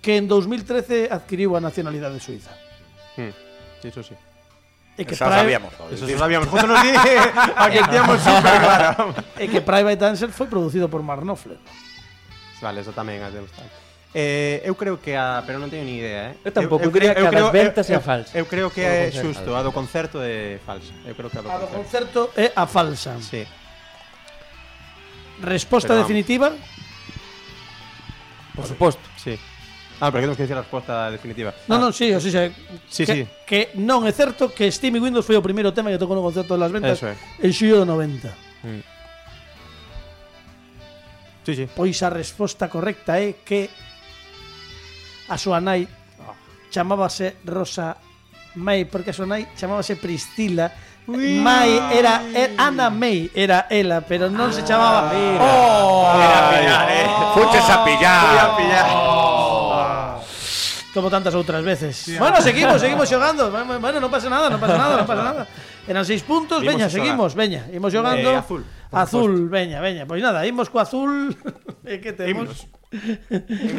[0.00, 2.54] que en 2013 adquiriu a nacionalidade suiza.
[3.18, 3.34] Hmm.
[3.82, 4.14] eso sí.
[4.98, 5.46] E que Eso Private...
[5.46, 5.72] sabíamos.
[5.94, 6.18] Eso sí.
[6.18, 6.48] sabíamos.
[6.50, 6.90] Justo nos di
[7.54, 9.14] a que teníamos super claro.
[9.38, 11.58] e que Private Dancer foi producido por Mark Knopfler.
[12.58, 13.62] Vale, eso tamén has de gustar.
[14.10, 16.42] Eh, eu creo que a, pero non teño ni idea, eh.
[16.42, 18.34] Eu tampouco, eu, eu, creo, creo que a das ventas é a falsa.
[18.34, 20.90] Eu creo que é xusto, a do concerto é falsa.
[21.06, 23.14] Eu creo que a do, a do concerto é a falsa.
[23.22, 23.46] Sí.
[25.38, 26.58] Resposta definitiva?
[28.58, 29.06] Por suposto.
[29.98, 30.04] Sí.
[30.04, 31.50] Ah, pero que temos que dicir a resposta definitiva.
[31.66, 32.46] No, ah, non, sí, o sea,
[32.86, 33.26] Sí, que, sí.
[33.42, 36.54] que non é certo que Steamy Windows foi o primeiro tema que tocou no concerto
[36.54, 37.18] de las ventas Eso é.
[37.42, 38.30] en xullo do 90.
[41.42, 41.64] Sí, sí.
[41.74, 43.66] Pois a resposta correcta é que
[45.28, 45.88] a súa nai
[46.70, 47.96] chamábase Rosa
[48.54, 50.70] May, porque a súa nai chamábase Priscila.
[51.08, 55.08] May era, era Ana May era ela, pero non se chamaba.
[55.40, 56.04] Oh,
[57.32, 59.37] Fuches a pillar.
[60.94, 62.18] Como tantas outras veces.
[62.18, 63.50] Bueno, seguimos, seguimos xogando.
[63.50, 65.42] Bueno, non pasa nada, non pasa nada, non pasa nada.
[65.88, 66.96] Eran seis puntos, Vimos veña, xogar.
[67.00, 68.28] seguimos, veña, imos xogando.
[68.28, 68.62] Eh, azul,
[68.92, 70.04] Azul, veña, veña.
[70.08, 71.32] Pois nada, imos co azul.
[71.88, 72.68] E que temos?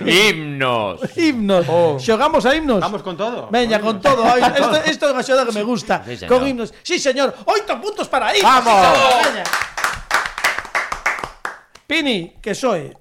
[0.06, 0.98] Himnos.
[1.14, 1.66] Himnos.
[2.02, 2.82] Xogamos a himnos.
[2.82, 3.46] Vamos con todo.
[3.54, 4.26] Veña, con todo.
[4.26, 6.02] Esto, esto é unha xoda que me gusta.
[6.02, 6.30] Sí, señor.
[6.34, 6.74] con himnos.
[6.82, 7.34] Sí, señor.
[7.46, 8.50] Oito puntos para himnos.
[8.50, 8.74] Vamos.
[8.74, 9.22] Sí, señor.
[9.30, 9.46] Veña.
[11.86, 12.94] Pini, que soe.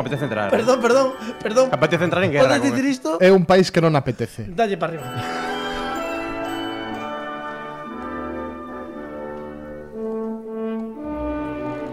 [0.00, 0.48] Non apetece entrar.
[0.48, 1.06] Perdón, perdón,
[1.44, 1.66] perdón.
[1.68, 2.56] Me apetece entrar en guerra.
[2.56, 3.20] Podes dicir isto?
[3.20, 4.48] É un país que non apetece.
[4.48, 5.04] Dalle para arriba.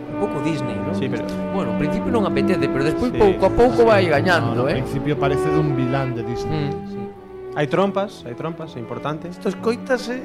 [0.07, 0.95] Un pouco Disney, non?
[0.95, 3.17] Sí, pero Bueno, ao principio non apetece, pero despois Sí.
[3.19, 4.77] pouco a pouco vai No, gañando, no eh.
[4.79, 6.69] principio parece dun vilán de Disney.
[6.71, 7.57] Mm.
[7.57, 9.27] hai trompas, hai trompas, é importante.
[9.27, 10.21] Isto escoítase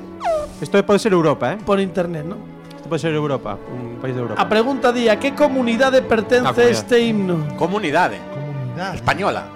[0.60, 1.58] Isto pode ser Europa, eh?
[1.64, 2.36] por internet, ¿no?
[2.92, 4.36] Pode ser Europa, un país de Europa.
[4.36, 6.76] A pregunta di a que comunidade pertence Ah, comunidade.
[6.76, 7.40] este himno?
[7.56, 8.20] Comunidade.
[8.20, 8.96] Comunidade.
[9.00, 9.48] Española.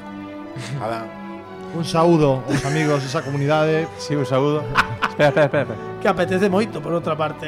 [0.80, 1.04] Nada.
[1.76, 3.92] Un saúdo aos amigos desa comunidade.
[4.00, 4.64] Sí, un saúdo.
[5.12, 5.80] espera, espera, espera, espera.
[6.00, 7.44] Que apetece moito, por outra parte.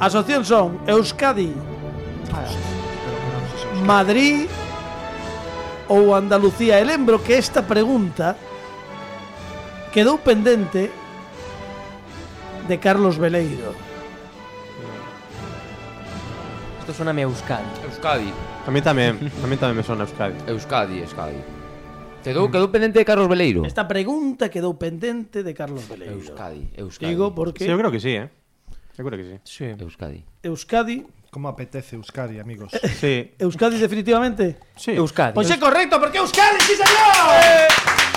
[0.00, 1.52] As opcións son Euskadi,
[3.84, 4.48] Madrid
[5.92, 6.80] ou Andalucía.
[6.80, 8.32] E lembro que esta pregunta
[9.92, 10.88] quedou pendente
[12.64, 13.91] de Carlos Veleiro.
[16.82, 17.62] Isto sona me Euskadi.
[17.86, 18.32] Euskadi.
[18.66, 20.34] A mí tamén, a mí tamén me sona Euskadi.
[20.50, 21.38] Euskadi, Euskadi.
[22.26, 23.62] Quedou, quedou pendente de Carlos Veleiro.
[23.62, 26.18] Esta pregunta quedou pendente de Carlos Veleiro.
[26.18, 27.06] Euskadi, Euskadi.
[27.06, 27.62] Digo porque...
[27.62, 28.26] Sí, eu creo que sí, eh.
[28.98, 29.36] Eu creo que sí.
[29.46, 29.66] sí.
[29.78, 30.26] Euskadi.
[30.42, 32.74] Euskadi Como apetece Euskadi, amigos.
[32.98, 33.30] Sí.
[33.38, 34.58] Euskadi definitivamente.
[34.74, 34.90] Sí.
[34.98, 35.38] Euskadi.
[35.38, 37.30] Pois é correcto, porque Euskadi, sí señor.
[37.30, 38.11] Eh.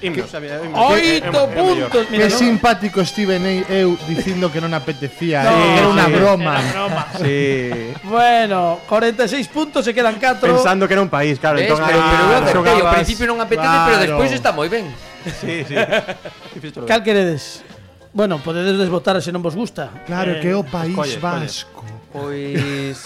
[0.00, 0.32] Himnos.
[0.32, 2.02] Oito puntos.
[2.10, 3.52] Mira, que non- simpático Steven A.
[3.68, 6.12] eu dicindo que non apetecía, No, eh, era unha sí.
[6.16, 6.54] broma.
[6.58, 7.02] Era broma.
[7.20, 7.92] Sí.
[8.08, 10.40] Bueno, 46 puntos, se quedan 4.
[10.54, 11.58] Pensando que era un país, claro.
[11.60, 14.04] Entón, pero, ah, pero acertei, ao xogabas- principio non apetece, pero Claro.
[14.08, 14.86] despois está moi ben.
[15.40, 15.74] Sí, sí.
[15.76, 16.84] Ben.
[16.88, 17.64] Cal queredes?
[18.14, 19.90] Bueno, podedes desvotar se non vos gusta.
[20.06, 21.44] Claro, Eh, que é o País escolle, escolle.
[21.44, 21.82] Vasco.
[22.14, 22.98] Pois...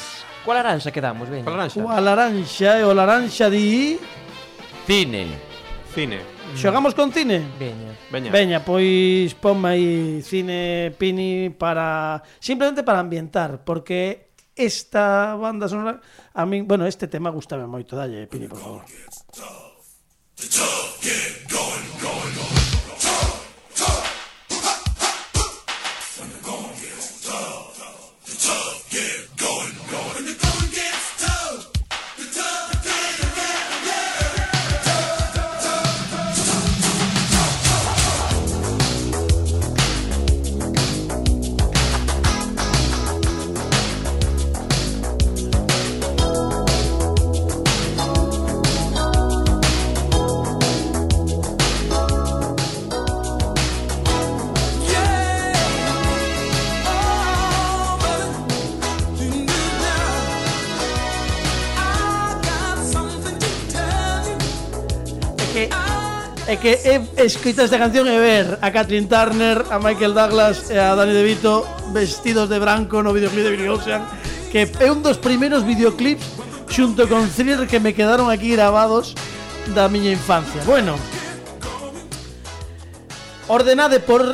[0.45, 1.45] Qual aranxa quedamos, veña?
[1.45, 1.81] Con laranxa.
[1.81, 3.97] O a laranxa e o laranxa di...
[4.89, 5.29] Cine.
[5.95, 6.21] Cine.
[6.53, 6.57] Mm.
[6.57, 7.45] Xogamos con cine?
[7.59, 7.93] Veña.
[8.11, 8.31] Veña.
[8.33, 16.01] Veña, pois ponme aí cine Pini para simplemente para ambientar, porque esta banda sonora
[16.35, 18.83] a min, bueno, este tema gustame moito, dalle Pini, por favor.
[20.39, 20.47] The
[21.51, 22.58] going, going, going.
[66.49, 70.81] é que he escrita esta canción e ver a Kathleen Turner, a Michael Douglas e
[70.81, 74.01] a Danny DeVito vestidos de branco no videoclip de Billy Ocean
[74.49, 76.25] que é un dos primeiros videoclips
[76.73, 79.13] xunto con thriller que me quedaron aquí grabados
[79.77, 80.65] da miña infancia.
[80.65, 80.97] Bueno,
[83.53, 84.33] ordenade por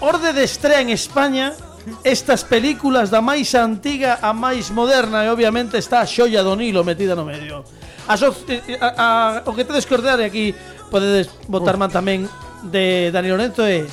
[0.00, 1.52] orde de estrea en España
[2.00, 6.80] estas películas da máis antiga a máis moderna e obviamente está a xoia do Nilo
[6.80, 7.60] metida no medio.
[8.08, 9.08] As, eh, eh, a, a,
[9.44, 10.56] o que tedes que ordenar aquí
[10.92, 12.28] podedes botar man tamén
[12.68, 13.88] de Dani Lorenzo é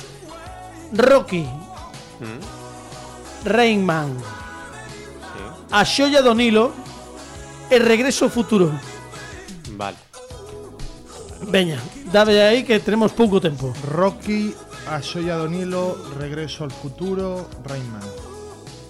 [0.92, 1.48] Rocky.
[2.20, 2.40] Mm.
[3.48, 4.12] Rain Man.
[4.20, 5.40] Sí.
[5.72, 6.76] A xoia do Nilo
[7.72, 8.68] e Regreso ao futuro.
[9.80, 9.96] Vale.
[11.48, 11.80] Veña,
[12.12, 13.72] dame aí que tenemos pouco tempo.
[13.96, 14.52] Rocky,
[14.90, 17.88] A xoia do Nilo, Regreso ao futuro, Rain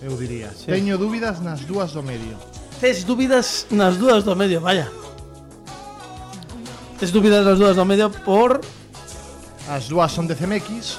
[0.03, 0.51] Eu diría.
[0.51, 0.67] Sí.
[0.67, 2.35] Teño dúbidas nas dúas do medio.
[2.81, 4.89] Tes dúbidas nas dúas do medio, vaya.
[7.01, 8.61] Tes dúbidas nas dúas do medio por
[9.71, 10.99] As dúas son de CMX.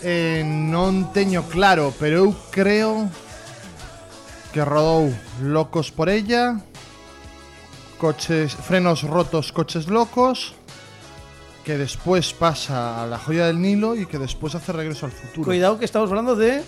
[0.00, 3.10] Eh, non teño claro, pero eu creo
[4.56, 5.12] que rodou
[5.42, 6.62] Locos por ella,
[7.98, 10.54] coches, frenos rotos, coches locos,
[11.60, 15.44] que después pasa a la joya del Nilo y que después hace regreso al futuro.
[15.44, 16.62] cuidado que estamos hablando de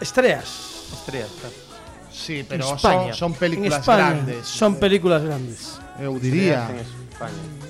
[0.00, 0.88] estrellas.
[0.92, 1.54] Estrellas, claro.
[2.10, 2.76] Sí, pero
[3.14, 4.48] son, películas España grandes.
[4.48, 5.78] son películas grandes.
[6.00, 6.66] Eu diría.
[6.70, 7.69] En España.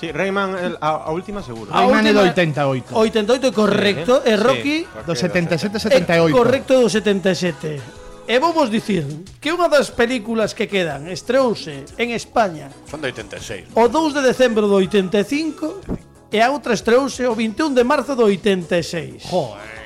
[0.00, 1.70] Sí, Rayman el, a, a última seguro.
[1.70, 2.92] A Rayman é do 88.
[2.92, 4.76] 88 correcto, sí, e Rocky.
[4.84, 6.34] sí, do 77 78.
[6.34, 8.04] Correcto do 77.
[8.24, 9.04] E vamos dicir
[9.36, 14.24] que unha das películas que quedan estreouse en España Son de 86 O 2 de
[14.24, 19.76] decembro do 85 E a outra estreouse o 21 de marzo do 86 Joder.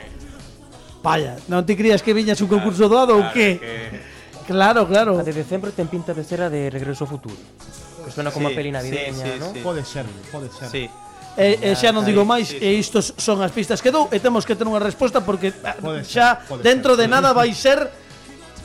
[1.03, 3.59] Vaya, non te crías que viñas un concurso doado claro, ou que...
[3.59, 4.19] que...
[4.49, 5.19] Claro, claro.
[5.19, 7.37] A de decembro ten pinta de ser a de Regreso ao Futuro.
[8.09, 9.53] Que suena como Sí, a peli sí, navideña, sí, ¿no?
[9.53, 9.61] sí.
[9.61, 10.69] Pode ser, pode ser.
[10.73, 10.89] Sí.
[11.39, 14.19] E, e xa non digo máis, sí, e istos son as pistas que dou e
[14.19, 17.05] temos que ter unha resposta porque ah, Pode ser, xa pode dentro ser.
[17.05, 17.79] de nada vai ser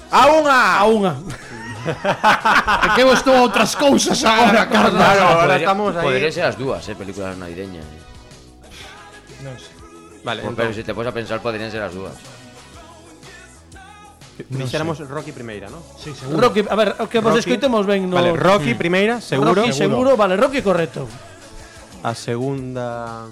[0.09, 0.79] ¡A unha!
[0.79, 1.13] a unha.
[1.83, 4.95] É que eu estou a outras cousas agora, Carlos.
[4.97, 6.05] Claro, ahora Podría- estamos ahí.
[6.07, 7.83] Podría ser as dúas, eh, películas navideñas.
[7.83, 8.01] eh.
[9.43, 9.73] Non sei.
[10.23, 12.15] Vale, Pero entonces, si te pones a pensar, podrían ser as dúas.
[14.49, 14.99] no dixéramos.
[15.07, 15.81] Rocky primeira, ¿no?
[15.97, 16.49] Sí, seguro.
[16.49, 18.17] Rocky, a ver, o que vos Rocky, escoitemos ben no...
[18.17, 18.77] Vale, Rocky mm.
[18.77, 19.53] primeira, seguro.
[19.53, 20.17] Rocky seguro, seguro.
[20.17, 21.07] vale, Rocky correcto.
[22.01, 23.27] A segunda...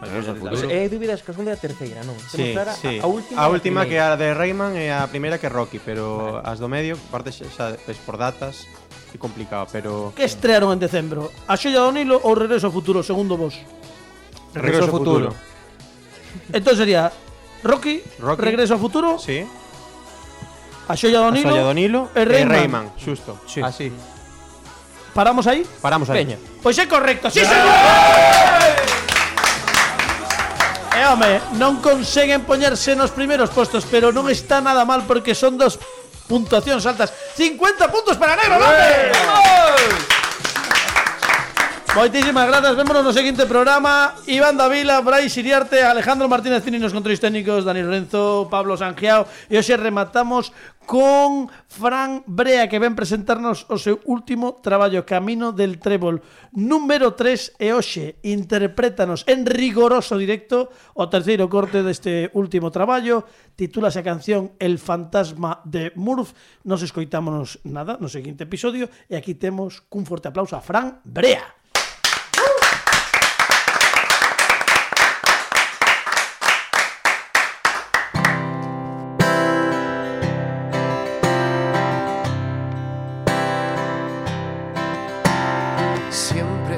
[0.00, 2.14] Vale, pues, eh, dúbidas que son da terceira, non?
[2.30, 3.02] Sí, clara sí.
[3.02, 6.38] A, a última, a última que a de Rayman e a primeira que Rocky, pero
[6.38, 6.46] vale.
[6.46, 8.62] as do medio, parte xa, pues, por datas,
[9.10, 10.14] é complicado, pero...
[10.14, 11.34] Que estrearon en decembro?
[11.50, 13.58] A Xella do Nilo ou Regreso ao Futuro, segundo vos?
[14.54, 15.28] Regreso, Regreso ao Futuro.
[15.34, 15.48] futuro.
[16.52, 17.10] entón sería
[17.64, 18.42] Rocky, Rocky.
[18.42, 19.46] Regreso ao Futuro, Sí.
[20.88, 22.56] A Xolla do A Nilo, Solla do Nilo e e Rayman.
[22.58, 23.36] Rayman, xusto.
[23.44, 23.60] Sí.
[23.60, 23.92] Así.
[25.12, 25.66] Paramos aí?
[25.82, 26.24] Paramos aí.
[26.24, 26.38] Veña.
[26.62, 27.68] Pois é correcto, sí, señor!
[30.96, 35.54] E home, non conseguen poñerse nos primeiros postos, pero non está nada mal porque son
[35.60, 35.76] dos
[36.26, 37.12] puntuacións altas.
[37.36, 40.17] 50 puntos para Negro López.
[41.98, 44.14] Moitísimas grazas, vémonos no seguinte programa.
[44.30, 49.26] Iván Davila, Brais Iriarte, Alejandro Martínez Cini nos controles técnicos Dani Lorenzo, Pablo Sangiao.
[49.50, 50.54] E hoxe rematamos
[50.86, 56.22] con Fran Brea que ven presentarnos o seu último traballo Camino del Trébol.
[56.54, 63.26] Número 3 e hoxe interprétanos en rigoroso directo o terceiro corte deste último traballo.
[63.58, 66.30] Titúlase a canción El fantasma de Murph.
[66.62, 68.86] Nos escoitámonos nada no seguinte episodio.
[69.10, 71.57] E aquí temos cun forte aplauso a Fran Brea.
[86.18, 86.76] Siempre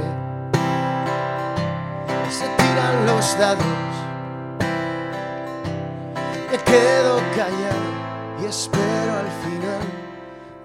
[2.29, 3.65] se tiran los dados.
[6.51, 7.91] Me quedo callado
[8.43, 9.83] y espero al final.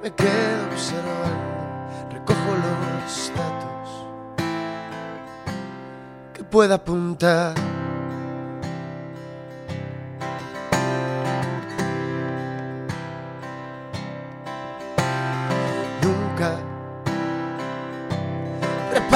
[0.03, 4.07] Me quedo observando, recojo los datos
[6.33, 7.74] que pueda apuntar.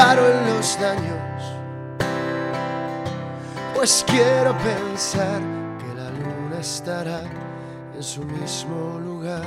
[0.09, 1.43] Reparo en los daños,
[3.75, 5.39] pues quiero pensar
[5.77, 7.21] que la luna estará
[7.95, 9.43] en su mismo lugar.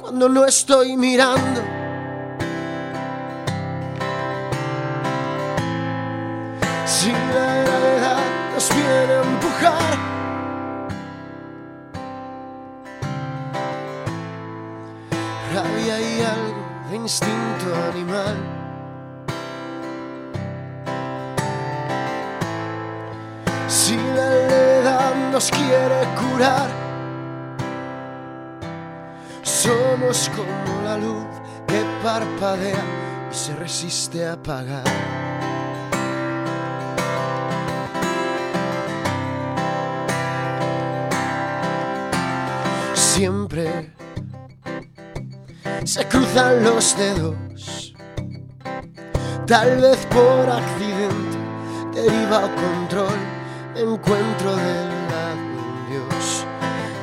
[0.00, 1.62] Cuando no estoy mirando,
[6.86, 8.18] si la gravedad
[8.54, 9.43] nos viene
[17.04, 18.34] instinto animal.
[23.68, 24.32] Si la
[24.80, 26.70] edad nos quiere curar,
[29.42, 31.26] somos como la luz
[31.66, 32.84] que parpadea
[33.30, 34.84] y se resiste a apagar.
[42.94, 43.90] Siempre
[45.84, 47.94] se cruzan los dedos.
[49.46, 51.38] Tal vez por accidente,
[51.92, 53.18] deriva o control,
[53.76, 56.46] encuentro del lado de Dios,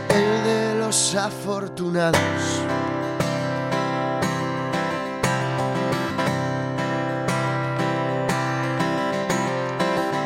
[0.09, 2.19] el de los afortunados.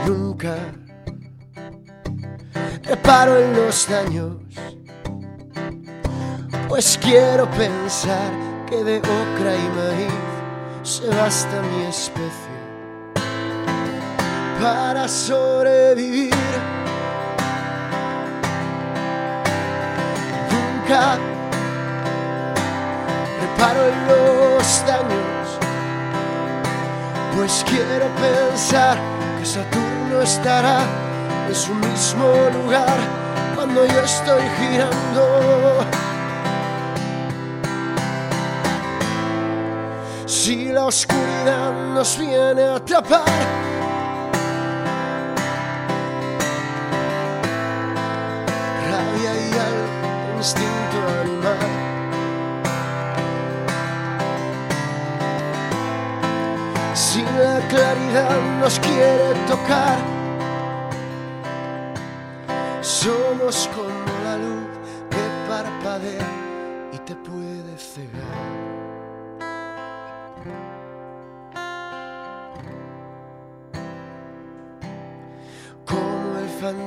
[0.08, 0.56] Nunca
[2.84, 4.38] reparo en los daños,
[6.70, 8.45] pues quiero pensar
[8.84, 10.12] de ocra y maíz
[10.84, 12.56] se basta mi especie
[14.62, 16.34] para sobrevivir.
[20.52, 21.18] Nunca
[23.42, 25.48] reparo en los daños,
[27.36, 28.98] pues quiero pensar
[29.40, 30.80] que Saturno estará
[31.48, 32.98] en su mismo lugar
[33.56, 35.86] cuando yo estoy girando.
[40.46, 43.26] Si la oscuridad nos viene a atrapar,
[48.92, 51.72] rabia y al instinto animal.
[56.94, 59.98] Si la claridad nos quiere tocar,
[62.82, 64.68] somos como la luz
[65.10, 66.28] que parpadea
[66.94, 68.75] y te puede cegar.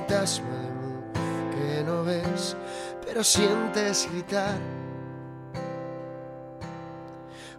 [0.09, 2.57] Fantasma de Mu que no ves,
[3.05, 4.59] pero sientes gritar.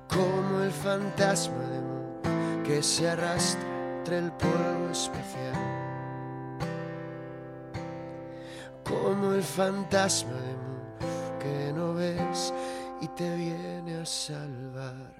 [0.07, 3.61] Como el fantasma de Mu que se arrastra
[3.99, 5.53] entre el polvo espacial.
[8.83, 12.51] Como el fantasma de Mu que no ves
[13.01, 15.18] y te viene a salvar.